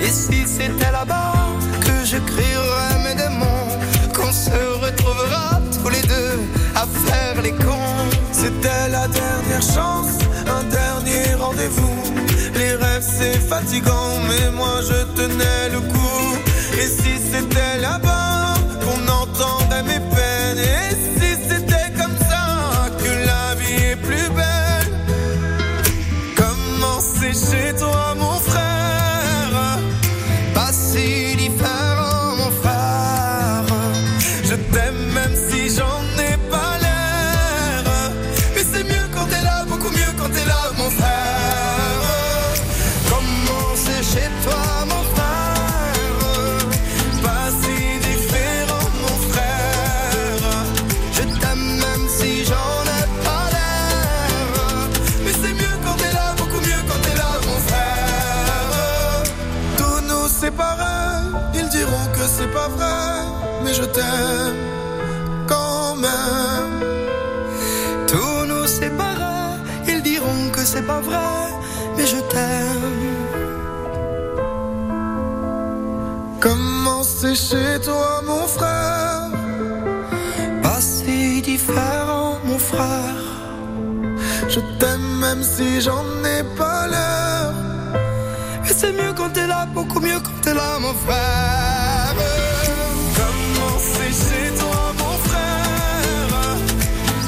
Et 0.00 0.06
si 0.08 0.46
c'était 0.46 0.90
là-bas 0.90 1.34
que 1.80 2.06
je 2.06 2.16
crierais 2.16 2.98
mes 3.04 3.14
démons, 3.14 3.68
qu'on 4.14 4.32
se 4.32 4.58
retrouvera 4.82 5.60
tous 5.82 5.90
les 5.90 6.00
deux 6.02 6.40
à 6.74 6.86
faire 7.06 7.42
les 7.42 7.52
cons. 7.52 8.08
C'était 8.32 8.88
la 8.90 9.06
dernière 9.08 9.62
chance, 9.62 10.12
un 10.46 10.64
dernier 10.64 11.34
rendez-vous. 11.38 12.02
Les 12.54 12.74
rêves 12.76 13.06
c'est 13.18 13.38
fatigant, 13.38 14.12
mais 14.28 14.50
moi 14.52 14.80
je 14.88 15.04
tenais 15.20 15.68
le 15.70 15.80
coup. 15.80 16.38
Et 16.80 16.86
si 16.86 17.18
c'était 17.30 17.78
là-bas 17.78 18.54
qu'on 18.82 19.02
entendait 19.22 19.82
mes 19.82 20.09
c'est 88.76 88.92
mieux 88.92 89.12
quand 89.16 89.30
t'es 89.30 89.46
là, 89.46 89.66
beaucoup 89.74 90.00
mieux 90.00 90.20
quand 90.20 90.40
t'es 90.42 90.54
là, 90.54 90.78
mon 90.80 90.94
frère. 90.94 92.14
Comment 93.16 93.78
c'est 93.78 94.12
chez 94.12 94.54
toi, 94.58 94.92
mon 94.98 95.18
frère? 95.28 96.56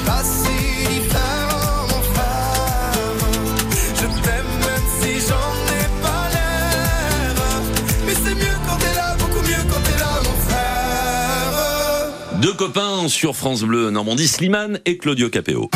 Pas 0.05 0.23
si 0.23 0.87
différent, 0.87 1.87
mon 1.89 2.01
frère. 2.13 2.93
Je 3.95 4.05
t'aime 4.21 4.53
même 4.67 4.87
si 5.01 5.11
j'en 5.27 5.53
ai 5.79 5.85
pas 6.01 6.29
l'air. 6.33 7.35
Mais 8.05 8.13
c'est 8.13 8.35
mieux 8.35 8.57
quand 8.67 8.77
t'es 8.77 8.95
là, 8.95 9.15
beaucoup 9.19 9.41
mieux 9.47 9.63
quand 9.69 9.81
t'es 9.83 9.99
là, 9.99 10.13
mon 10.23 10.37
frère. 10.47 12.39
Deux 12.41 12.53
copains 12.53 13.07
sur 13.07 13.35
France 13.35 13.63
Bleu 13.63 13.89
Normandie, 13.89 14.27
Slimane 14.27 14.79
et 14.85 14.97
Claudio 14.97 15.29
Capéo. 15.29 15.69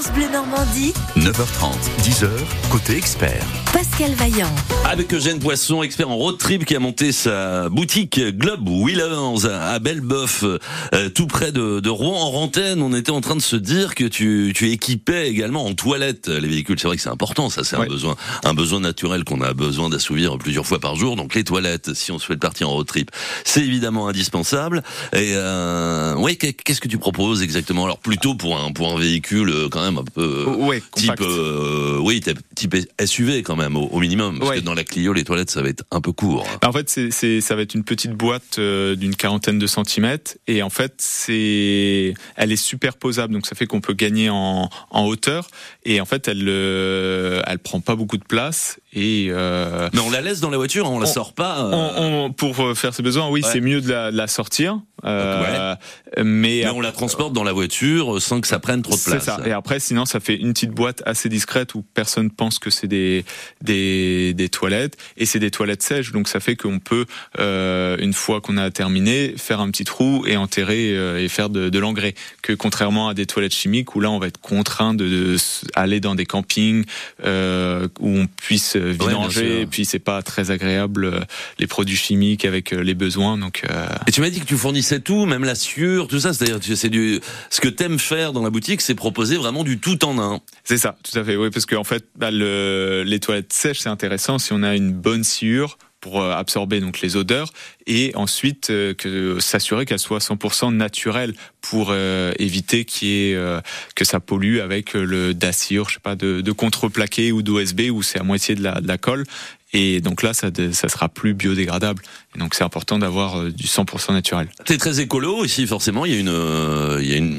France 0.00 0.12
Bleu 0.14 0.28
Normandie, 0.32 0.94
9h30, 1.18 1.74
10h, 2.02 2.28
côté 2.70 2.96
expert. 2.96 3.44
Pascal 3.70 4.12
Vaillant. 4.14 4.48
Avec 4.86 5.12
Eugène 5.12 5.38
Poisson, 5.38 5.82
expert 5.82 6.08
en 6.08 6.16
road 6.16 6.38
trip, 6.38 6.64
qui 6.64 6.74
a 6.74 6.80
monté 6.80 7.12
sa 7.12 7.68
boutique 7.68 8.18
Globe 8.38 8.66
Wheelers 8.66 9.46
à 9.46 9.78
Belbeuf, 9.78 10.42
euh, 10.44 11.08
tout 11.10 11.26
près 11.26 11.52
de, 11.52 11.80
de 11.80 11.88
Rouen. 11.90 12.18
En 12.18 12.30
Rantaine, 12.30 12.80
on 12.82 12.94
était 12.94 13.10
en 13.10 13.20
train 13.20 13.36
de 13.36 13.42
se 13.42 13.56
dire 13.56 13.94
que 13.94 14.04
tu, 14.04 14.52
tu 14.56 14.70
équipais 14.70 15.28
également 15.28 15.66
en 15.66 15.74
toilette 15.74 16.28
les 16.28 16.48
véhicules. 16.48 16.78
C'est 16.80 16.86
vrai 16.88 16.96
que 16.96 17.02
c'est 17.02 17.10
important, 17.10 17.50
ça 17.50 17.62
c'est 17.62 17.76
un 17.76 17.84
besoin, 17.84 18.16
un 18.44 18.54
besoin 18.54 18.80
naturel 18.80 19.24
qu'on 19.24 19.42
a 19.42 19.52
besoin 19.52 19.90
d'assouvir 19.90 20.38
plusieurs 20.38 20.66
fois 20.66 20.78
par 20.80 20.96
jour. 20.96 21.14
Donc 21.16 21.34
les 21.34 21.44
toilettes, 21.44 21.92
si 21.92 22.10
on 22.10 22.18
souhaite 22.18 22.40
partir 22.40 22.70
en 22.70 22.72
road 22.72 22.86
trip, 22.86 23.10
c'est 23.44 23.60
évidemment 23.60 24.08
indispensable. 24.08 24.82
Et 25.12 25.32
euh, 25.34 26.14
ouais, 26.16 26.36
qu'est- 26.36 26.54
qu'est-ce 26.54 26.80
que 26.80 26.88
tu 26.88 26.98
proposes 26.98 27.42
exactement? 27.42 27.84
Alors 27.84 27.98
plutôt 27.98 28.34
pour 28.34 28.58
un 28.58 28.72
pour 28.72 28.90
un 28.94 28.98
véhicule 28.98 29.50
euh, 29.50 29.68
quand 29.70 29.82
même 29.82 29.89
un 29.98 30.04
peu 30.04 30.44
euh, 30.48 30.54
Ouais, 30.56 30.82
type 30.94 31.12
euh, 31.20 31.98
oui 32.00 32.20
type 32.54 32.76
SUV 33.04 33.42
quand 33.42 33.56
même 33.56 33.76
au, 33.76 33.86
au 33.88 34.00
minimum 34.00 34.38
parce 34.38 34.50
Ouais. 34.50 34.56
que 34.58 34.64
dans 34.64 34.74
la 34.74 34.84
Clio 34.84 35.12
les 35.12 35.24
toilettes 35.24 35.50
ça 35.50 35.62
va 35.62 35.68
être 35.68 35.84
un 35.90 36.00
peu 36.00 36.12
court. 36.12 36.46
Bah, 36.62 36.68
En 36.68 36.72
fait, 36.72 36.88
c'est, 36.88 37.40
ça 37.40 37.54
va 37.56 37.62
être 37.62 37.74
une 37.74 37.84
petite 37.84 38.12
boîte 38.12 38.58
euh, 38.58 38.94
d'une 38.96 39.16
quarantaine 39.16 39.58
de 39.58 39.66
centimètres 39.66 40.36
et 40.46 40.62
en 40.62 40.70
fait, 40.70 40.94
c'est, 40.98 42.14
elle 42.36 42.52
est 42.52 42.56
superposable, 42.56 43.32
donc 43.32 43.46
ça 43.46 43.54
fait 43.54 43.66
qu'on 43.66 43.80
peut 43.80 43.94
gagner 43.94 44.28
en, 44.30 44.68
en 44.90 45.04
hauteur 45.06 45.48
et 45.84 46.00
en 46.00 46.04
fait, 46.04 46.28
elle, 46.28 46.44
euh, 46.48 47.40
elle 47.46 47.58
prend 47.58 47.80
pas 47.80 47.94
beaucoup 47.96 48.18
de 48.18 48.24
place 48.24 48.78
et 48.92 49.28
euh, 49.30 49.88
Mais 49.92 50.00
on 50.00 50.10
la 50.10 50.20
laisse 50.20 50.40
dans 50.40 50.50
la 50.50 50.56
voiture, 50.56 50.90
on 50.90 50.98
la 50.98 51.08
On- 51.08 51.12
sort 51.12 51.32
pas. 51.32 51.60
euh, 51.64 51.70
on- 51.72 52.24
on- 52.26 52.32
pour 52.32 52.76
faire 52.76 52.94
ses 52.94 53.02
besoins, 53.02 53.28
oui, 53.28 53.42
Ouais. 53.42 53.48
c'est 53.52 53.60
mieux 53.60 53.80
de 53.80 53.88
la, 53.90 54.10
de 54.12 54.16
la 54.16 54.26
sortir, 54.26 54.80
euh, 55.04 55.74
mais, 56.18 56.24
mais 56.24 56.68
on 56.68 56.80
la 56.80 56.92
transporte 56.92 57.32
dans 57.32 57.44
la 57.44 57.52
voiture 57.52 58.20
sans 58.20 58.40
que 58.40 58.46
ça 58.48 58.58
prenne 58.58 58.82
trop 58.82 58.94
de 58.94 58.98
C'est 58.98 59.10
place. 59.12 59.24
ça. 59.24 59.40
Et 59.46 59.52
après, 59.52 59.79
sinon, 59.80 60.04
ça 60.04 60.20
fait 60.20 60.36
une 60.36 60.52
petite 60.52 60.70
boîte 60.70 61.02
assez 61.06 61.28
discrète 61.28 61.74
où 61.74 61.82
personne 61.94 62.30
pense 62.30 62.58
que 62.58 62.70
c'est 62.70 62.86
des, 62.86 63.24
des 63.62 64.34
des 64.34 64.48
toilettes 64.48 64.96
et 65.16 65.26
c'est 65.26 65.38
des 65.38 65.50
toilettes 65.50 65.82
sèches. 65.82 66.12
Donc 66.12 66.28
ça 66.28 66.40
fait 66.40 66.56
qu'on 66.56 66.78
peut, 66.78 67.06
euh, 67.38 67.96
une 67.98 68.12
fois 68.12 68.40
qu'on 68.40 68.56
a 68.56 68.70
terminé, 68.70 69.34
faire 69.36 69.60
un 69.60 69.70
petit 69.70 69.84
trou 69.84 70.24
et 70.26 70.36
enterrer 70.36 70.96
euh, 70.96 71.22
et 71.22 71.28
faire 71.28 71.50
de, 71.50 71.68
de 71.68 71.78
l'engrais. 71.78 72.14
Que 72.42 72.52
contrairement 72.52 73.08
à 73.08 73.14
des 73.14 73.26
toilettes 73.26 73.54
chimiques 73.54 73.94
où 73.94 74.00
là, 74.00 74.10
on 74.10 74.18
va 74.18 74.28
être 74.28 74.40
contraint 74.40 74.94
de, 74.94 75.36
aller 75.74 76.00
dans 76.00 76.14
des 76.14 76.26
campings 76.26 76.84
euh, 77.24 77.88
où 77.98 78.08
on 78.08 78.26
puisse 78.26 78.76
vidanger. 78.76 79.40
sûr. 79.40 79.60
et 79.60 79.66
puis 79.66 79.84
c'est 79.84 79.98
pas 79.98 80.22
très 80.22 80.50
agréable 80.50 81.26
les 81.58 81.66
produits 81.66 81.96
chimiques 81.96 82.44
avec 82.44 82.70
les 82.70 82.94
besoins. 82.94 83.38
Donc 83.38 83.62
Et 84.06 84.12
tu 84.12 84.20
m'as 84.20 84.30
dit 84.30 84.40
que 84.40 84.46
tu 84.46 84.56
fournissais 84.56 85.00
tout, 85.00 85.26
même 85.26 85.44
la 85.44 85.54
sciure, 85.54 86.08
tout 86.08 86.20
ça. 86.20 86.32
C'est-à-dire, 86.32 86.76
c'est 86.76 86.88
du. 86.88 87.20
Ce 87.50 87.60
que 87.60 87.68
t'aimes 87.68 87.98
faire 87.98 88.32
dans 88.32 88.42
la 88.42 88.50
boutique, 88.50 88.80
c'est 88.80 88.94
proposer 88.94 89.36
vraiment 89.36 89.64
du 89.64 89.69
tout 89.78 90.04
en 90.04 90.18
un. 90.18 90.40
C'est 90.64 90.78
ça, 90.78 90.96
tout 91.02 91.18
à 91.18 91.24
fait. 91.24 91.36
Oui, 91.36 91.50
parce 91.50 91.66
qu'en 91.66 91.84
fait, 91.84 92.04
bah, 92.16 92.30
le, 92.30 93.02
les 93.06 93.20
toilettes 93.20 93.52
sèches, 93.52 93.80
c'est 93.80 93.88
intéressant 93.88 94.38
si 94.38 94.52
on 94.52 94.62
a 94.62 94.74
une 94.74 94.92
bonne 94.92 95.24
sciure 95.24 95.78
pour 96.00 96.22
euh, 96.22 96.32
absorber 96.32 96.80
donc 96.80 97.00
les 97.00 97.16
odeurs 97.16 97.52
et 97.86 98.12
ensuite 98.14 98.70
euh, 98.70 98.94
que 98.94 99.38
s'assurer 99.38 99.84
qu'elle 99.84 99.98
soit 99.98 100.18
100% 100.18 100.74
naturelle 100.74 101.34
pour 101.60 101.88
euh, 101.90 102.32
éviter 102.38 102.84
que 102.86 104.04
ça 104.04 104.18
pollue 104.18 104.60
avec 104.60 104.94
le 104.94 105.34
d'acire, 105.34 105.88
je 105.88 105.94
sais 105.94 106.00
pas, 106.00 106.16
de, 106.16 106.40
de 106.40 106.52
contreplaqué 106.52 107.32
ou 107.32 107.42
d'OSB 107.42 107.90
où 107.90 108.02
c'est 108.02 108.18
à 108.18 108.22
moitié 108.22 108.54
de 108.54 108.62
la 108.62 108.98
colle. 108.98 109.24
Et 109.72 110.00
donc 110.00 110.22
là, 110.22 110.34
ça, 110.34 110.50
ça 110.72 110.88
sera 110.88 111.08
plus 111.08 111.32
biodégradable. 111.34 112.02
Et 112.34 112.38
donc 112.38 112.54
c'est 112.54 112.64
important 112.64 112.98
d'avoir 112.98 113.38
euh, 113.38 113.50
du 113.52 113.66
100% 113.66 114.12
naturel. 114.12 114.48
T'es 114.64 114.78
très 114.78 115.00
écolo 115.00 115.44
ici, 115.44 115.66
forcément. 115.66 116.04
Il 116.06 116.12
y 116.12 116.16
a 116.16 116.18
une. 116.20 116.28
euh, 116.28 116.98
Il 117.00 117.08
y 117.08 117.14
a 117.14 117.18
une. 117.18 117.38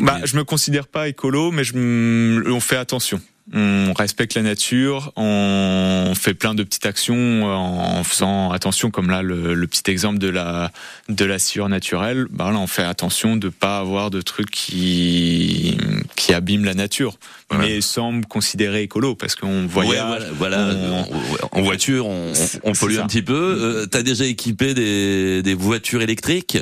Bah, 0.00 0.20
je 0.24 0.36
me 0.36 0.44
considère 0.44 0.86
pas 0.86 1.08
écolo, 1.08 1.50
mais 1.50 1.64
je, 1.64 1.72
on 2.50 2.60
fait 2.60 2.76
attention. 2.76 3.20
On 3.54 3.92
respecte 3.92 4.34
la 4.34 4.40
nature, 4.42 5.12
on 5.16 6.14
fait 6.16 6.32
plein 6.32 6.54
de 6.54 6.62
petites 6.62 6.86
actions 6.86 7.44
en 7.44 8.02
faisant 8.02 8.50
attention, 8.50 8.90
comme 8.90 9.10
là 9.10 9.20
le, 9.20 9.52
le 9.52 9.66
petit 9.66 9.90
exemple 9.90 10.18
de 10.18 10.28
la 10.28 10.70
de 11.10 11.24
la 11.26 11.38
sciure 11.38 11.68
naturelle. 11.68 12.26
Bah 12.30 12.50
là, 12.50 12.58
on 12.58 12.66
fait 12.66 12.82
attention 12.82 13.36
de 13.36 13.50
pas 13.50 13.78
avoir 13.78 14.10
de 14.10 14.22
trucs 14.22 14.50
qui 14.50 15.76
qui 16.16 16.32
abîment 16.32 16.64
la 16.64 16.74
nature, 16.74 17.18
Ouais. 17.50 17.58
mais 17.58 17.80
sans 17.82 18.12
me 18.12 18.22
considérer 18.24 18.82
écolo 18.84 19.14
parce 19.14 19.34
qu'on 19.34 19.62
Ouais, 19.64 19.66
voyage. 19.66 20.22
voilà, 20.38 20.62
voilà. 20.70 20.74
on- 21.52 21.58
En, 21.58 21.62
voiture, 21.62 22.06
on, 22.06 22.32
on, 22.64 22.72
pollue 22.72 22.96
un 22.98 23.06
petit 23.06 23.20
peu. 23.20 23.34
Euh, 23.60 23.86
T'as 23.86 24.02
déjà 24.02 24.24
équipé 24.24 24.72
des, 24.72 25.42
des 25.42 25.54
voitures 25.54 26.00
électriques? 26.00 26.56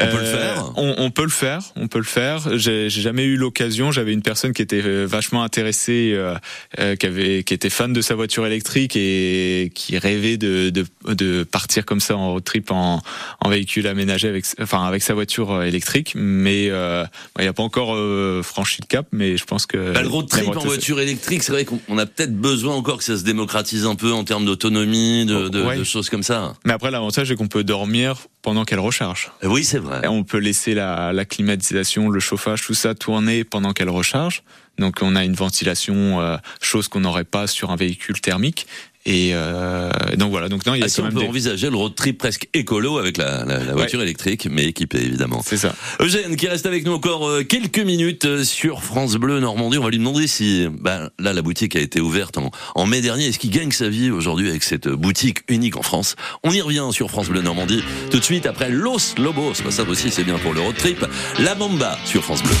On 0.00 0.06
peut 0.06 0.18
le 0.18 0.24
Euh, 0.24 0.38
faire 0.38 0.72
on, 0.76 0.94
on 0.98 1.10
peut 1.10 1.22
le 1.24 1.28
faire, 1.28 1.60
on 1.76 1.88
peut 1.88 1.98
le 1.98 2.04
faire. 2.04 2.56
J'ai 2.58 2.88
jamais 2.90 3.24
eu 3.24 3.36
l'occasion. 3.36 3.90
J'avais 3.92 4.12
une 4.12 4.22
personne 4.22 4.52
qui 4.52 4.62
était 4.62 4.82
euh, 4.84 5.04
vachement 5.06 5.42
intéressée, 5.42 6.12
euh, 6.14 6.34
euh, 6.78 6.96
qui 6.96 7.06
avait, 7.06 7.42
qui 7.44 7.54
était 7.54 7.70
fan 7.70 7.92
de 7.92 8.00
sa 8.00 8.14
voiture 8.14 8.46
électrique 8.46 8.96
et 8.96 9.70
qui 9.74 9.98
rêvait 9.98 10.36
de, 10.36 10.70
de, 10.70 10.86
de 11.12 11.42
partir 11.42 11.84
comme 11.84 12.00
ça 12.00 12.16
en 12.16 12.32
road 12.32 12.44
trip 12.44 12.70
en, 12.70 13.02
en 13.40 13.48
véhicule 13.48 13.86
aménagé 13.86 14.28
avec, 14.28 14.44
enfin 14.60 14.84
avec 14.86 15.02
sa 15.02 15.14
voiture 15.14 15.62
électrique. 15.62 16.12
Mais 16.14 16.68
euh, 16.70 17.04
il 17.38 17.44
n'a 17.44 17.52
pas 17.52 17.62
encore 17.62 17.94
euh, 17.94 18.42
franchi 18.42 18.78
le 18.82 18.86
cap. 18.86 19.06
Mais 19.12 19.36
je 19.36 19.44
pense 19.44 19.66
que 19.66 19.92
Bah, 19.92 20.02
le 20.02 20.08
road 20.08 20.28
trip 20.28 20.48
en 20.48 20.60
voiture 20.60 21.00
électrique, 21.00 21.42
c'est 21.42 21.52
vrai 21.52 21.64
qu'on 21.64 21.80
on 21.88 21.98
a 21.98 22.06
peut-être 22.06 22.34
besoin 22.36 22.74
encore 22.74 22.98
que 22.98 23.04
ça 23.04 23.16
se 23.16 23.24
démocratise 23.24 23.84
un 23.86 23.94
peu 23.96 24.12
en 24.12 24.24
termes 24.24 24.44
d'autonomie, 24.44 25.26
de, 25.26 25.48
de, 25.48 25.60
Ouais. 25.62 25.76
de 25.76 25.84
choses 25.84 26.08
comme 26.08 26.22
ça. 26.22 26.54
Mais 26.64 26.72
après, 26.72 26.90
l'avantage, 26.90 27.28
c'est 27.28 27.34
qu'on 27.36 27.48
peut 27.48 27.64
dormir 27.64 28.16
pendant 28.42 28.64
qu'elle 28.64 28.80
recharge. 28.80 29.30
Oui, 29.42 29.64
c'est 29.64 29.78
vrai. 29.78 30.06
On 30.08 30.24
peut 30.24 30.38
laisser 30.38 30.74
la, 30.74 31.12
la, 31.12 31.24
climatisation, 31.24 32.08
le 32.08 32.20
chauffage, 32.20 32.62
tout 32.62 32.74
ça 32.74 32.94
tourner 32.94 33.44
pendant 33.44 33.72
qu'elle 33.72 33.90
recharge. 33.90 34.42
Donc 34.78 35.00
on 35.02 35.14
a 35.14 35.24
une 35.24 35.34
ventilation, 35.34 36.20
euh, 36.20 36.36
chose 36.60 36.88
qu'on 36.88 37.00
n'aurait 37.00 37.24
pas 37.24 37.46
sur 37.46 37.70
un 37.70 37.76
véhicule 37.76 38.20
thermique. 38.20 38.66
Et 39.06 39.30
euh, 39.32 39.90
donc 40.16 40.30
voilà. 40.30 40.48
Donc 40.50 40.66
non, 40.66 40.74
il 40.74 40.80
y 40.80 40.82
a 40.82 40.84
ah, 40.84 40.88
quand 40.88 40.94
si 40.94 41.02
même 41.02 41.12
on 41.12 41.14
peut 41.14 41.20
des... 41.22 41.28
envisager 41.28 41.70
le 41.70 41.76
road 41.76 41.94
trip 41.94 42.18
presque 42.18 42.48
écolo 42.52 42.98
avec 42.98 43.16
la, 43.16 43.46
la, 43.46 43.64
la 43.64 43.72
voiture 43.72 43.98
ouais. 43.98 44.04
électrique, 44.04 44.46
mais 44.50 44.64
équipée 44.64 44.98
évidemment. 44.98 45.42
C'est 45.44 45.56
ça. 45.56 45.74
Eugène 46.00 46.36
qui 46.36 46.46
reste 46.48 46.66
avec 46.66 46.84
nous 46.84 46.92
encore 46.92 47.26
euh, 47.26 47.42
quelques 47.42 47.78
minutes 47.78 48.26
euh, 48.26 48.44
sur 48.44 48.82
France 48.82 49.14
Bleu 49.14 49.40
Normandie. 49.40 49.78
On 49.78 49.84
va 49.84 49.90
lui 49.90 49.98
demander 49.98 50.26
si, 50.26 50.68
ben, 50.70 51.08
là, 51.18 51.32
la 51.32 51.40
boutique 51.40 51.76
a 51.76 51.80
été 51.80 52.00
ouverte 52.00 52.36
en, 52.36 52.50
en 52.74 52.86
mai 52.86 53.00
dernier. 53.00 53.26
Est-ce 53.26 53.38
qu'il 53.38 53.50
gagne 53.50 53.72
sa 53.72 53.88
vie 53.88 54.10
aujourd'hui 54.10 54.50
avec 54.50 54.62
cette 54.62 54.88
boutique 54.88 55.38
unique 55.48 55.78
en 55.78 55.82
France? 55.82 56.16
On 56.44 56.50
y 56.52 56.60
revient 56.60 56.88
sur 56.92 57.10
France 57.10 57.28
Bleu 57.28 57.40
Normandie 57.40 57.82
tout 58.10 58.18
de 58.18 58.24
suite 58.24 58.44
après 58.44 58.68
Los 58.68 59.14
Lobos. 59.16 59.54
Ça 59.70 59.82
aussi, 59.84 60.10
c'est 60.10 60.24
bien 60.24 60.38
pour 60.38 60.52
le 60.52 60.60
road 60.60 60.76
trip. 60.76 61.06
La 61.38 61.54
Bamba 61.54 61.98
sur 62.04 62.22
France 62.22 62.42
Bleu. 62.42 62.54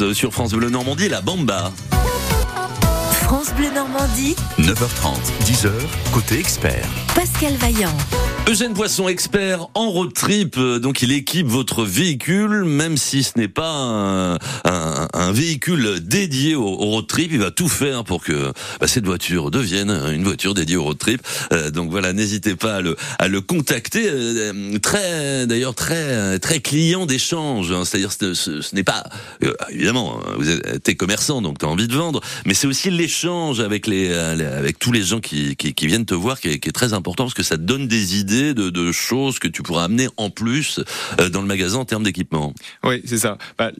Lobos 0.00 0.14
sur 0.14 0.32
France 0.32 0.52
Bleu 0.52 0.70
Normandie, 0.70 1.08
la 1.08 1.20
Bamba. 1.20 1.72
France 3.22 3.52
Bleu 3.56 3.68
Normandie. 3.74 4.34
9h30, 4.58 5.16
10h, 5.44 5.70
côté 6.12 6.38
expert. 6.38 6.86
Pascal 7.14 7.54
Vaillant. 7.54 7.94
Eugène 8.48 8.74
Poisson, 8.74 9.08
expert 9.08 9.68
en 9.74 9.90
road 9.90 10.12
trip, 10.14 10.58
donc 10.58 11.02
il 11.02 11.12
équipe 11.12 11.46
votre 11.46 11.84
véhicule, 11.84 12.64
même 12.64 12.96
si 12.96 13.22
ce 13.22 13.38
n'est 13.38 13.48
pas 13.48 13.70
un, 13.70 14.34
un, 14.34 14.38
un, 15.12 15.32
véhicule 15.32 16.00
dédié 16.00 16.54
au, 16.54 16.74
road 16.76 17.06
trip, 17.06 17.30
il 17.32 17.38
va 17.38 17.50
tout 17.50 17.68
faire 17.68 18.04
pour 18.04 18.22
que 18.22 18.52
bah, 18.80 18.86
cette 18.86 19.06
voiture 19.06 19.50
devienne 19.50 19.90
une 19.90 20.24
voiture 20.24 20.54
dédiée 20.54 20.76
au 20.76 20.84
road 20.84 20.98
trip. 20.98 21.20
Euh, 21.52 21.70
donc 21.70 21.90
voilà, 21.90 22.12
n'hésitez 22.12 22.54
pas 22.54 22.80
à 23.18 23.28
le, 23.28 23.40
contacter. 23.40 24.08
Euh, 24.08 24.78
très, 24.78 25.46
d'ailleurs 25.46 25.74
très, 25.74 26.38
très 26.38 26.60
client 26.60 27.06
d'échange. 27.06 27.72
Hein, 27.72 27.84
C'est-à-dire, 27.84 28.12
ce, 28.12 28.74
n'est 28.74 28.84
pas 28.84 29.04
euh, 29.44 29.54
évidemment, 29.70 30.20
vous 30.36 30.50
êtes 30.50 30.96
commerçant, 30.96 31.42
donc 31.42 31.58
tu 31.58 31.66
as 31.66 31.68
envie 31.68 31.88
de 31.88 31.94
vendre, 31.94 32.20
mais 32.46 32.54
c'est 32.54 32.66
aussi 32.66 32.90
l'échange 32.90 33.60
avec 33.60 33.86
les, 33.86 34.12
avec 34.12 34.78
tous 34.78 34.92
les 34.92 35.02
gens 35.02 35.20
qui, 35.20 35.56
viennent 35.82 36.06
te 36.06 36.14
voir, 36.14 36.40
qui 36.40 36.48
est, 36.48 36.72
très 36.72 36.92
important 36.92 37.24
parce 37.24 37.34
que 37.34 37.42
ça 37.42 37.56
te 37.56 37.62
donne 37.62 37.88
des 37.88 38.18
idées 38.18 38.54
de, 38.54 38.92
choses 38.92 39.38
que 39.38 39.48
tu 39.48 39.62
pourras 39.62 39.84
amener 39.84 40.08
en 40.16 40.30
plus 40.30 40.80
euh, 41.20 41.28
dans 41.28 41.40
le 41.40 41.46
magasin 41.46 41.78
en 41.78 41.84
termes 41.84 42.02
d'équipement. 42.02 42.54
Oui, 42.84 43.02
c'est 43.04 43.18
ça. 43.18 43.38
Bah, 43.58 43.70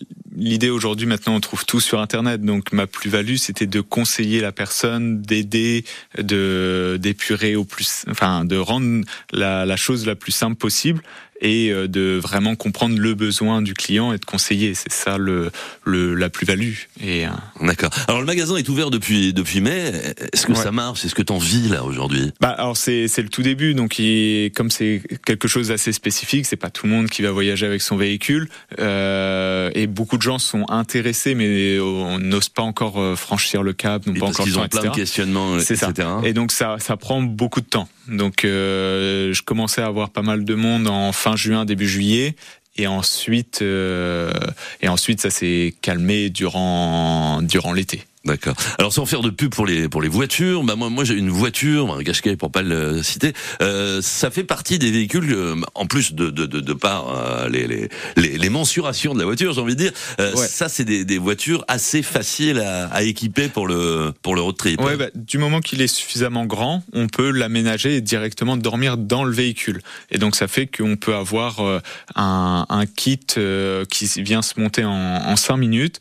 L'idée 0.40 0.70
aujourd'hui, 0.70 1.09
maintenant, 1.09 1.35
on 1.35 1.40
trouve 1.40 1.66
tout 1.66 1.81
sur 1.81 2.01
Internet. 2.01 2.42
Donc, 2.42 2.70
ma 2.72 2.87
plus-value, 2.87 3.35
c'était 3.35 3.66
de 3.66 3.81
conseiller 3.81 4.40
la 4.40 4.53
personne, 4.53 5.20
d'aider, 5.20 5.85
de 6.16 6.96
d'épurer 7.01 7.57
au 7.57 7.64
plus, 7.64 8.05
enfin, 8.09 8.44
de 8.44 8.57
rendre 8.57 9.05
la, 9.33 9.66
la 9.66 9.77
chose 9.77 10.07
la 10.07 10.14
plus 10.14 10.31
simple 10.31 10.55
possible 10.55 11.03
et 11.40 11.72
de 11.72 12.18
vraiment 12.20 12.57
comprendre 12.57 12.98
le 12.98 13.14
besoin 13.14 13.62
du 13.62 13.74
client 13.74 14.12
et 14.12 14.18
de 14.18 14.24
conseiller. 14.24 14.74
C'est 14.74 14.92
ça 14.92 15.18
le, 15.18 15.51
le 15.85 16.14
la 16.14 16.31
plus-value. 16.31 16.74
Et 17.03 17.24
d'accord. 17.61 17.90
Alors 18.09 18.20
le 18.20 18.27
magasin 18.27 18.57
est 18.57 18.68
ouvert 18.68 18.90
depuis 18.90 19.33
depuis 19.33 19.61
mai. 19.61 19.92
Est-ce 20.33 20.46
que 20.46 20.53
ouais. 20.53 20.59
ça 20.59 20.72
marche? 20.72 21.05
Est-ce 21.05 21.14
que 21.14 21.22
t'en 21.22 21.38
vis 21.38 21.68
là 21.68 21.85
aujourd'hui? 21.85 22.33
Bah 22.40 22.51
alors 22.51 22.77
c'est 22.77 23.09
c'est 23.09 23.22
le 23.22 23.29
tout 23.29 23.42
début. 23.42 23.74
Donc 23.74 23.98
il, 23.98 24.51
comme 24.55 24.70
c'est 24.70 25.03
quelque 25.24 25.48
chose 25.48 25.68
d'assez 25.68 25.92
spécifique, 25.92 26.46
c'est 26.46 26.57
pas 26.57 26.70
tout 26.70 26.87
le 26.87 26.92
monde 26.92 27.09
qui 27.09 27.22
va 27.22 27.31
voyager 27.31 27.66
avec 27.66 27.83
son 27.83 27.96
véhicule 27.96 28.48
euh, 28.79 29.70
et 29.74 29.87
beaucoup 29.87 30.16
de 30.16 30.22
gens 30.22 30.38
sont 30.38 30.64
intéressés, 30.68 31.35
mais 31.35 31.79
on 31.81 32.18
n'ose 32.18 32.48
pas 32.48 32.62
encore 32.62 33.18
franchir 33.18 33.62
le 33.62 33.72
cap, 33.72 34.07
n'ont 34.07 34.14
pas 34.14 34.20
parce 34.20 34.40
encore 34.40 34.46
le 34.46 34.53
temps, 34.53 34.62
ont 34.62 34.68
plein 34.68 34.81
etc. 34.81 34.92
de 34.92 34.96
questionnements, 34.96 35.59
etc. 35.59 35.77
ça. 35.96 36.20
Et 36.24 36.33
donc 36.33 36.53
ça 36.53 36.77
ça 36.79 36.96
prend 36.96 37.22
beaucoup 37.22 37.61
de 37.61 37.66
temps. 37.66 37.88
Donc 38.08 38.44
euh, 38.44 39.32
je 39.32 39.42
commençais 39.42 39.82
à 39.82 39.86
avoir 39.86 40.10
pas 40.10 40.22
mal 40.22 40.44
de 40.44 40.54
monde 40.54 40.88
en 40.88 41.12
fin 41.12 41.36
juin, 41.36 41.64
début 41.64 41.88
juillet. 41.88 42.34
Et 42.76 42.86
ensuite, 42.86 43.60
euh, 43.60 44.32
et 44.80 44.88
ensuite, 44.88 45.20
ça 45.20 45.30
s'est 45.30 45.74
calmé 45.82 46.30
durant 46.30 47.42
durant 47.42 47.72
l'été. 47.72 48.04
D'accord. 48.24 48.54
Alors 48.78 48.92
sans 48.92 49.07
faire 49.07 49.20
de 49.22 49.31
pub 49.31 49.54
pour 49.54 49.64
les 49.64 49.88
pour 49.88 50.02
les 50.02 50.09
voitures, 50.09 50.62
bah 50.64 50.74
moi 50.74 50.90
moi 50.90 51.04
j'ai 51.04 51.14
une 51.14 51.31
voiture, 51.31 51.94
un 51.94 52.02
Qashqai 52.02 52.37
pour 52.37 52.50
pas 52.50 52.62
le 52.62 53.02
citer. 53.02 53.33
Euh, 53.62 54.02
ça 54.02 54.31
fait 54.31 54.44
partie 54.44 54.78
des 54.78 54.90
véhicules 54.90 55.33
euh, 55.33 55.54
en 55.74 55.87
plus 55.87 56.12
de 56.14 56.28
de 56.31 56.44
de, 56.46 56.61
de 56.61 56.72
par 56.72 57.16
euh, 57.16 57.48
les, 57.48 57.66
les, 57.68 57.88
les 58.16 58.37
les 58.37 58.48
mensurations 58.50 59.14
de 59.14 59.20
la 59.20 59.24
voiture, 59.24 59.52
j'ai 59.54 59.61
envie 59.61 59.76
de 59.76 59.83
dire. 59.83 59.92
Euh, 60.20 60.33
Ouais. 60.35 60.46
Ça 60.48 60.68
c'est 60.68 60.85
des, 60.85 61.04
des 61.04 61.16
voitures 61.18 61.64
assez 61.68 62.02
faciles 62.02 62.59
à, 62.61 62.87
à 62.88 63.02
équiper 63.02 63.48
pour 63.48 63.66
le 63.66 64.12
pour 64.22 64.35
le 64.35 64.40
road 64.42 64.57
trip. 64.57 64.81
Ouais, 64.81 64.96
bah, 64.96 65.07
du 65.14 65.38
moment 65.38 65.61
qu'il 65.61 65.81
est 65.81 65.87
suffisamment 65.87 66.44
grand, 66.44 66.83
on 66.92 67.07
peut 67.07 67.31
l'aménager 67.31 67.96
et 67.96 68.00
directement 68.00 68.57
dormir 68.57 68.96
dans 68.98 69.24
le 69.24 69.33
véhicule. 69.33 69.81
Et 70.11 70.18
donc 70.18 70.35
ça 70.37 70.48
fait 70.48 70.66
qu'on 70.66 70.96
peut 70.96 71.14
avoir 71.14 71.61
euh, 71.61 71.81
un, 72.16 72.66
un 72.68 72.85
kit 72.87 73.18
euh, 73.38 73.85
qui 73.85 74.07
vient 74.22 74.42
se 74.42 74.59
monter 74.61 74.85
en, 74.85 74.90
en 74.92 75.37
5 75.37 75.57
minutes. 75.57 76.00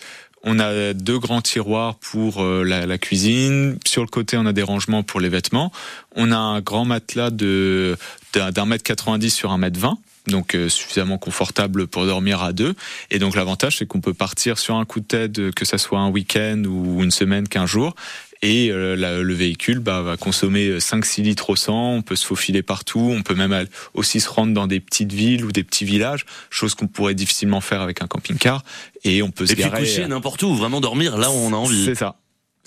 On 0.50 0.60
a 0.60 0.94
deux 0.94 1.20
grands 1.20 1.42
tiroirs 1.42 1.96
pour 1.96 2.42
euh, 2.42 2.64
la, 2.64 2.98
cuisine. 2.98 3.78
Sur 3.86 4.02
le 4.02 4.08
côté, 4.08 4.38
on 4.38 4.46
a 4.46 4.54
des 4.54 4.64
rangements 4.64 5.04
pour 5.04 5.20
les 5.20 5.28
vêtements. 5.28 5.74
On 6.16 6.32
a 6.32 6.38
un 6.38 6.62
grand 6.62 6.86
matelas 6.86 7.32
de 7.32 7.98
d'un 8.34 8.52
d'un 8.52 8.66
mètre 8.66 8.86
90 8.86 9.30
sur 9.30 9.52
un 9.52 9.58
mètre 9.58 9.78
20 9.78 9.98
donc 10.28 10.56
euh, 10.56 10.70
suffisamment 10.70 11.18
confortable 11.18 11.88
pour 11.88 12.06
dormir 12.06 12.42
à 12.44 12.54
deux. 12.54 12.76
Et 13.12 13.20
donc 13.20 13.36
l'avantage, 13.36 13.78
c'est 13.78 13.86
qu'on 13.86 14.02
peut 14.02 14.14
partir 14.14 14.58
sur 14.60 14.76
un 14.76 14.86
coup 14.86 15.00
de 15.00 15.06
tête, 15.06 15.40
euh, 15.40 15.52
que 15.52 15.66
ça 15.66 15.78
soit 15.78 16.00
un 16.00 16.10
week-end 16.10 16.64
ou 16.68 17.04
une 17.04 17.12
semaine, 17.12 17.48
qu'un 17.48 17.66
jour. 17.66 17.96
Et 18.44 18.70
euh, 18.72 18.96
la- 18.96 19.20
le 19.22 19.34
véhicule 19.34 19.80
bah, 19.80 20.02
va 20.04 20.16
consommer 20.16 20.78
5-6 20.80 21.24
litres 21.24 21.50
au 21.50 21.56
100, 21.56 21.94
on 21.96 22.02
peut 22.04 22.16
se 22.16 22.24
faufiler 22.26 22.62
partout, 22.62 23.12
on 23.18 23.24
peut 23.24 23.34
même 23.34 23.66
aussi 23.96 24.20
se 24.20 24.30
rendre 24.30 24.54
dans 24.54 24.68
des 24.68 24.80
petites 24.80 25.12
villes 25.12 25.44
ou 25.44 25.52
des 25.52 25.64
petits 25.64 25.86
villages, 25.86 26.24
chose 26.52 26.76
qu'on 26.76 26.86
pourrait 26.88 27.16
difficilement 27.16 27.62
faire 27.62 27.82
avec 27.82 28.04
un 28.04 28.08
camping-car. 28.08 28.64
Et 29.04 29.24
on 29.24 29.32
peut 29.32 29.48
se 29.48 29.54
Et 29.54 29.56
puis 29.56 29.64
garer. 29.64 29.80
coucher 29.80 30.08
n'importe 30.08 30.44
où, 30.44 30.54
vraiment 30.54 30.82
dormir 30.82 31.18
là 31.18 31.32
où 31.32 31.34
on 31.34 31.52
a 31.52 31.56
envie. 31.56 31.86
C'est 31.86 31.96
ça. 31.96 32.16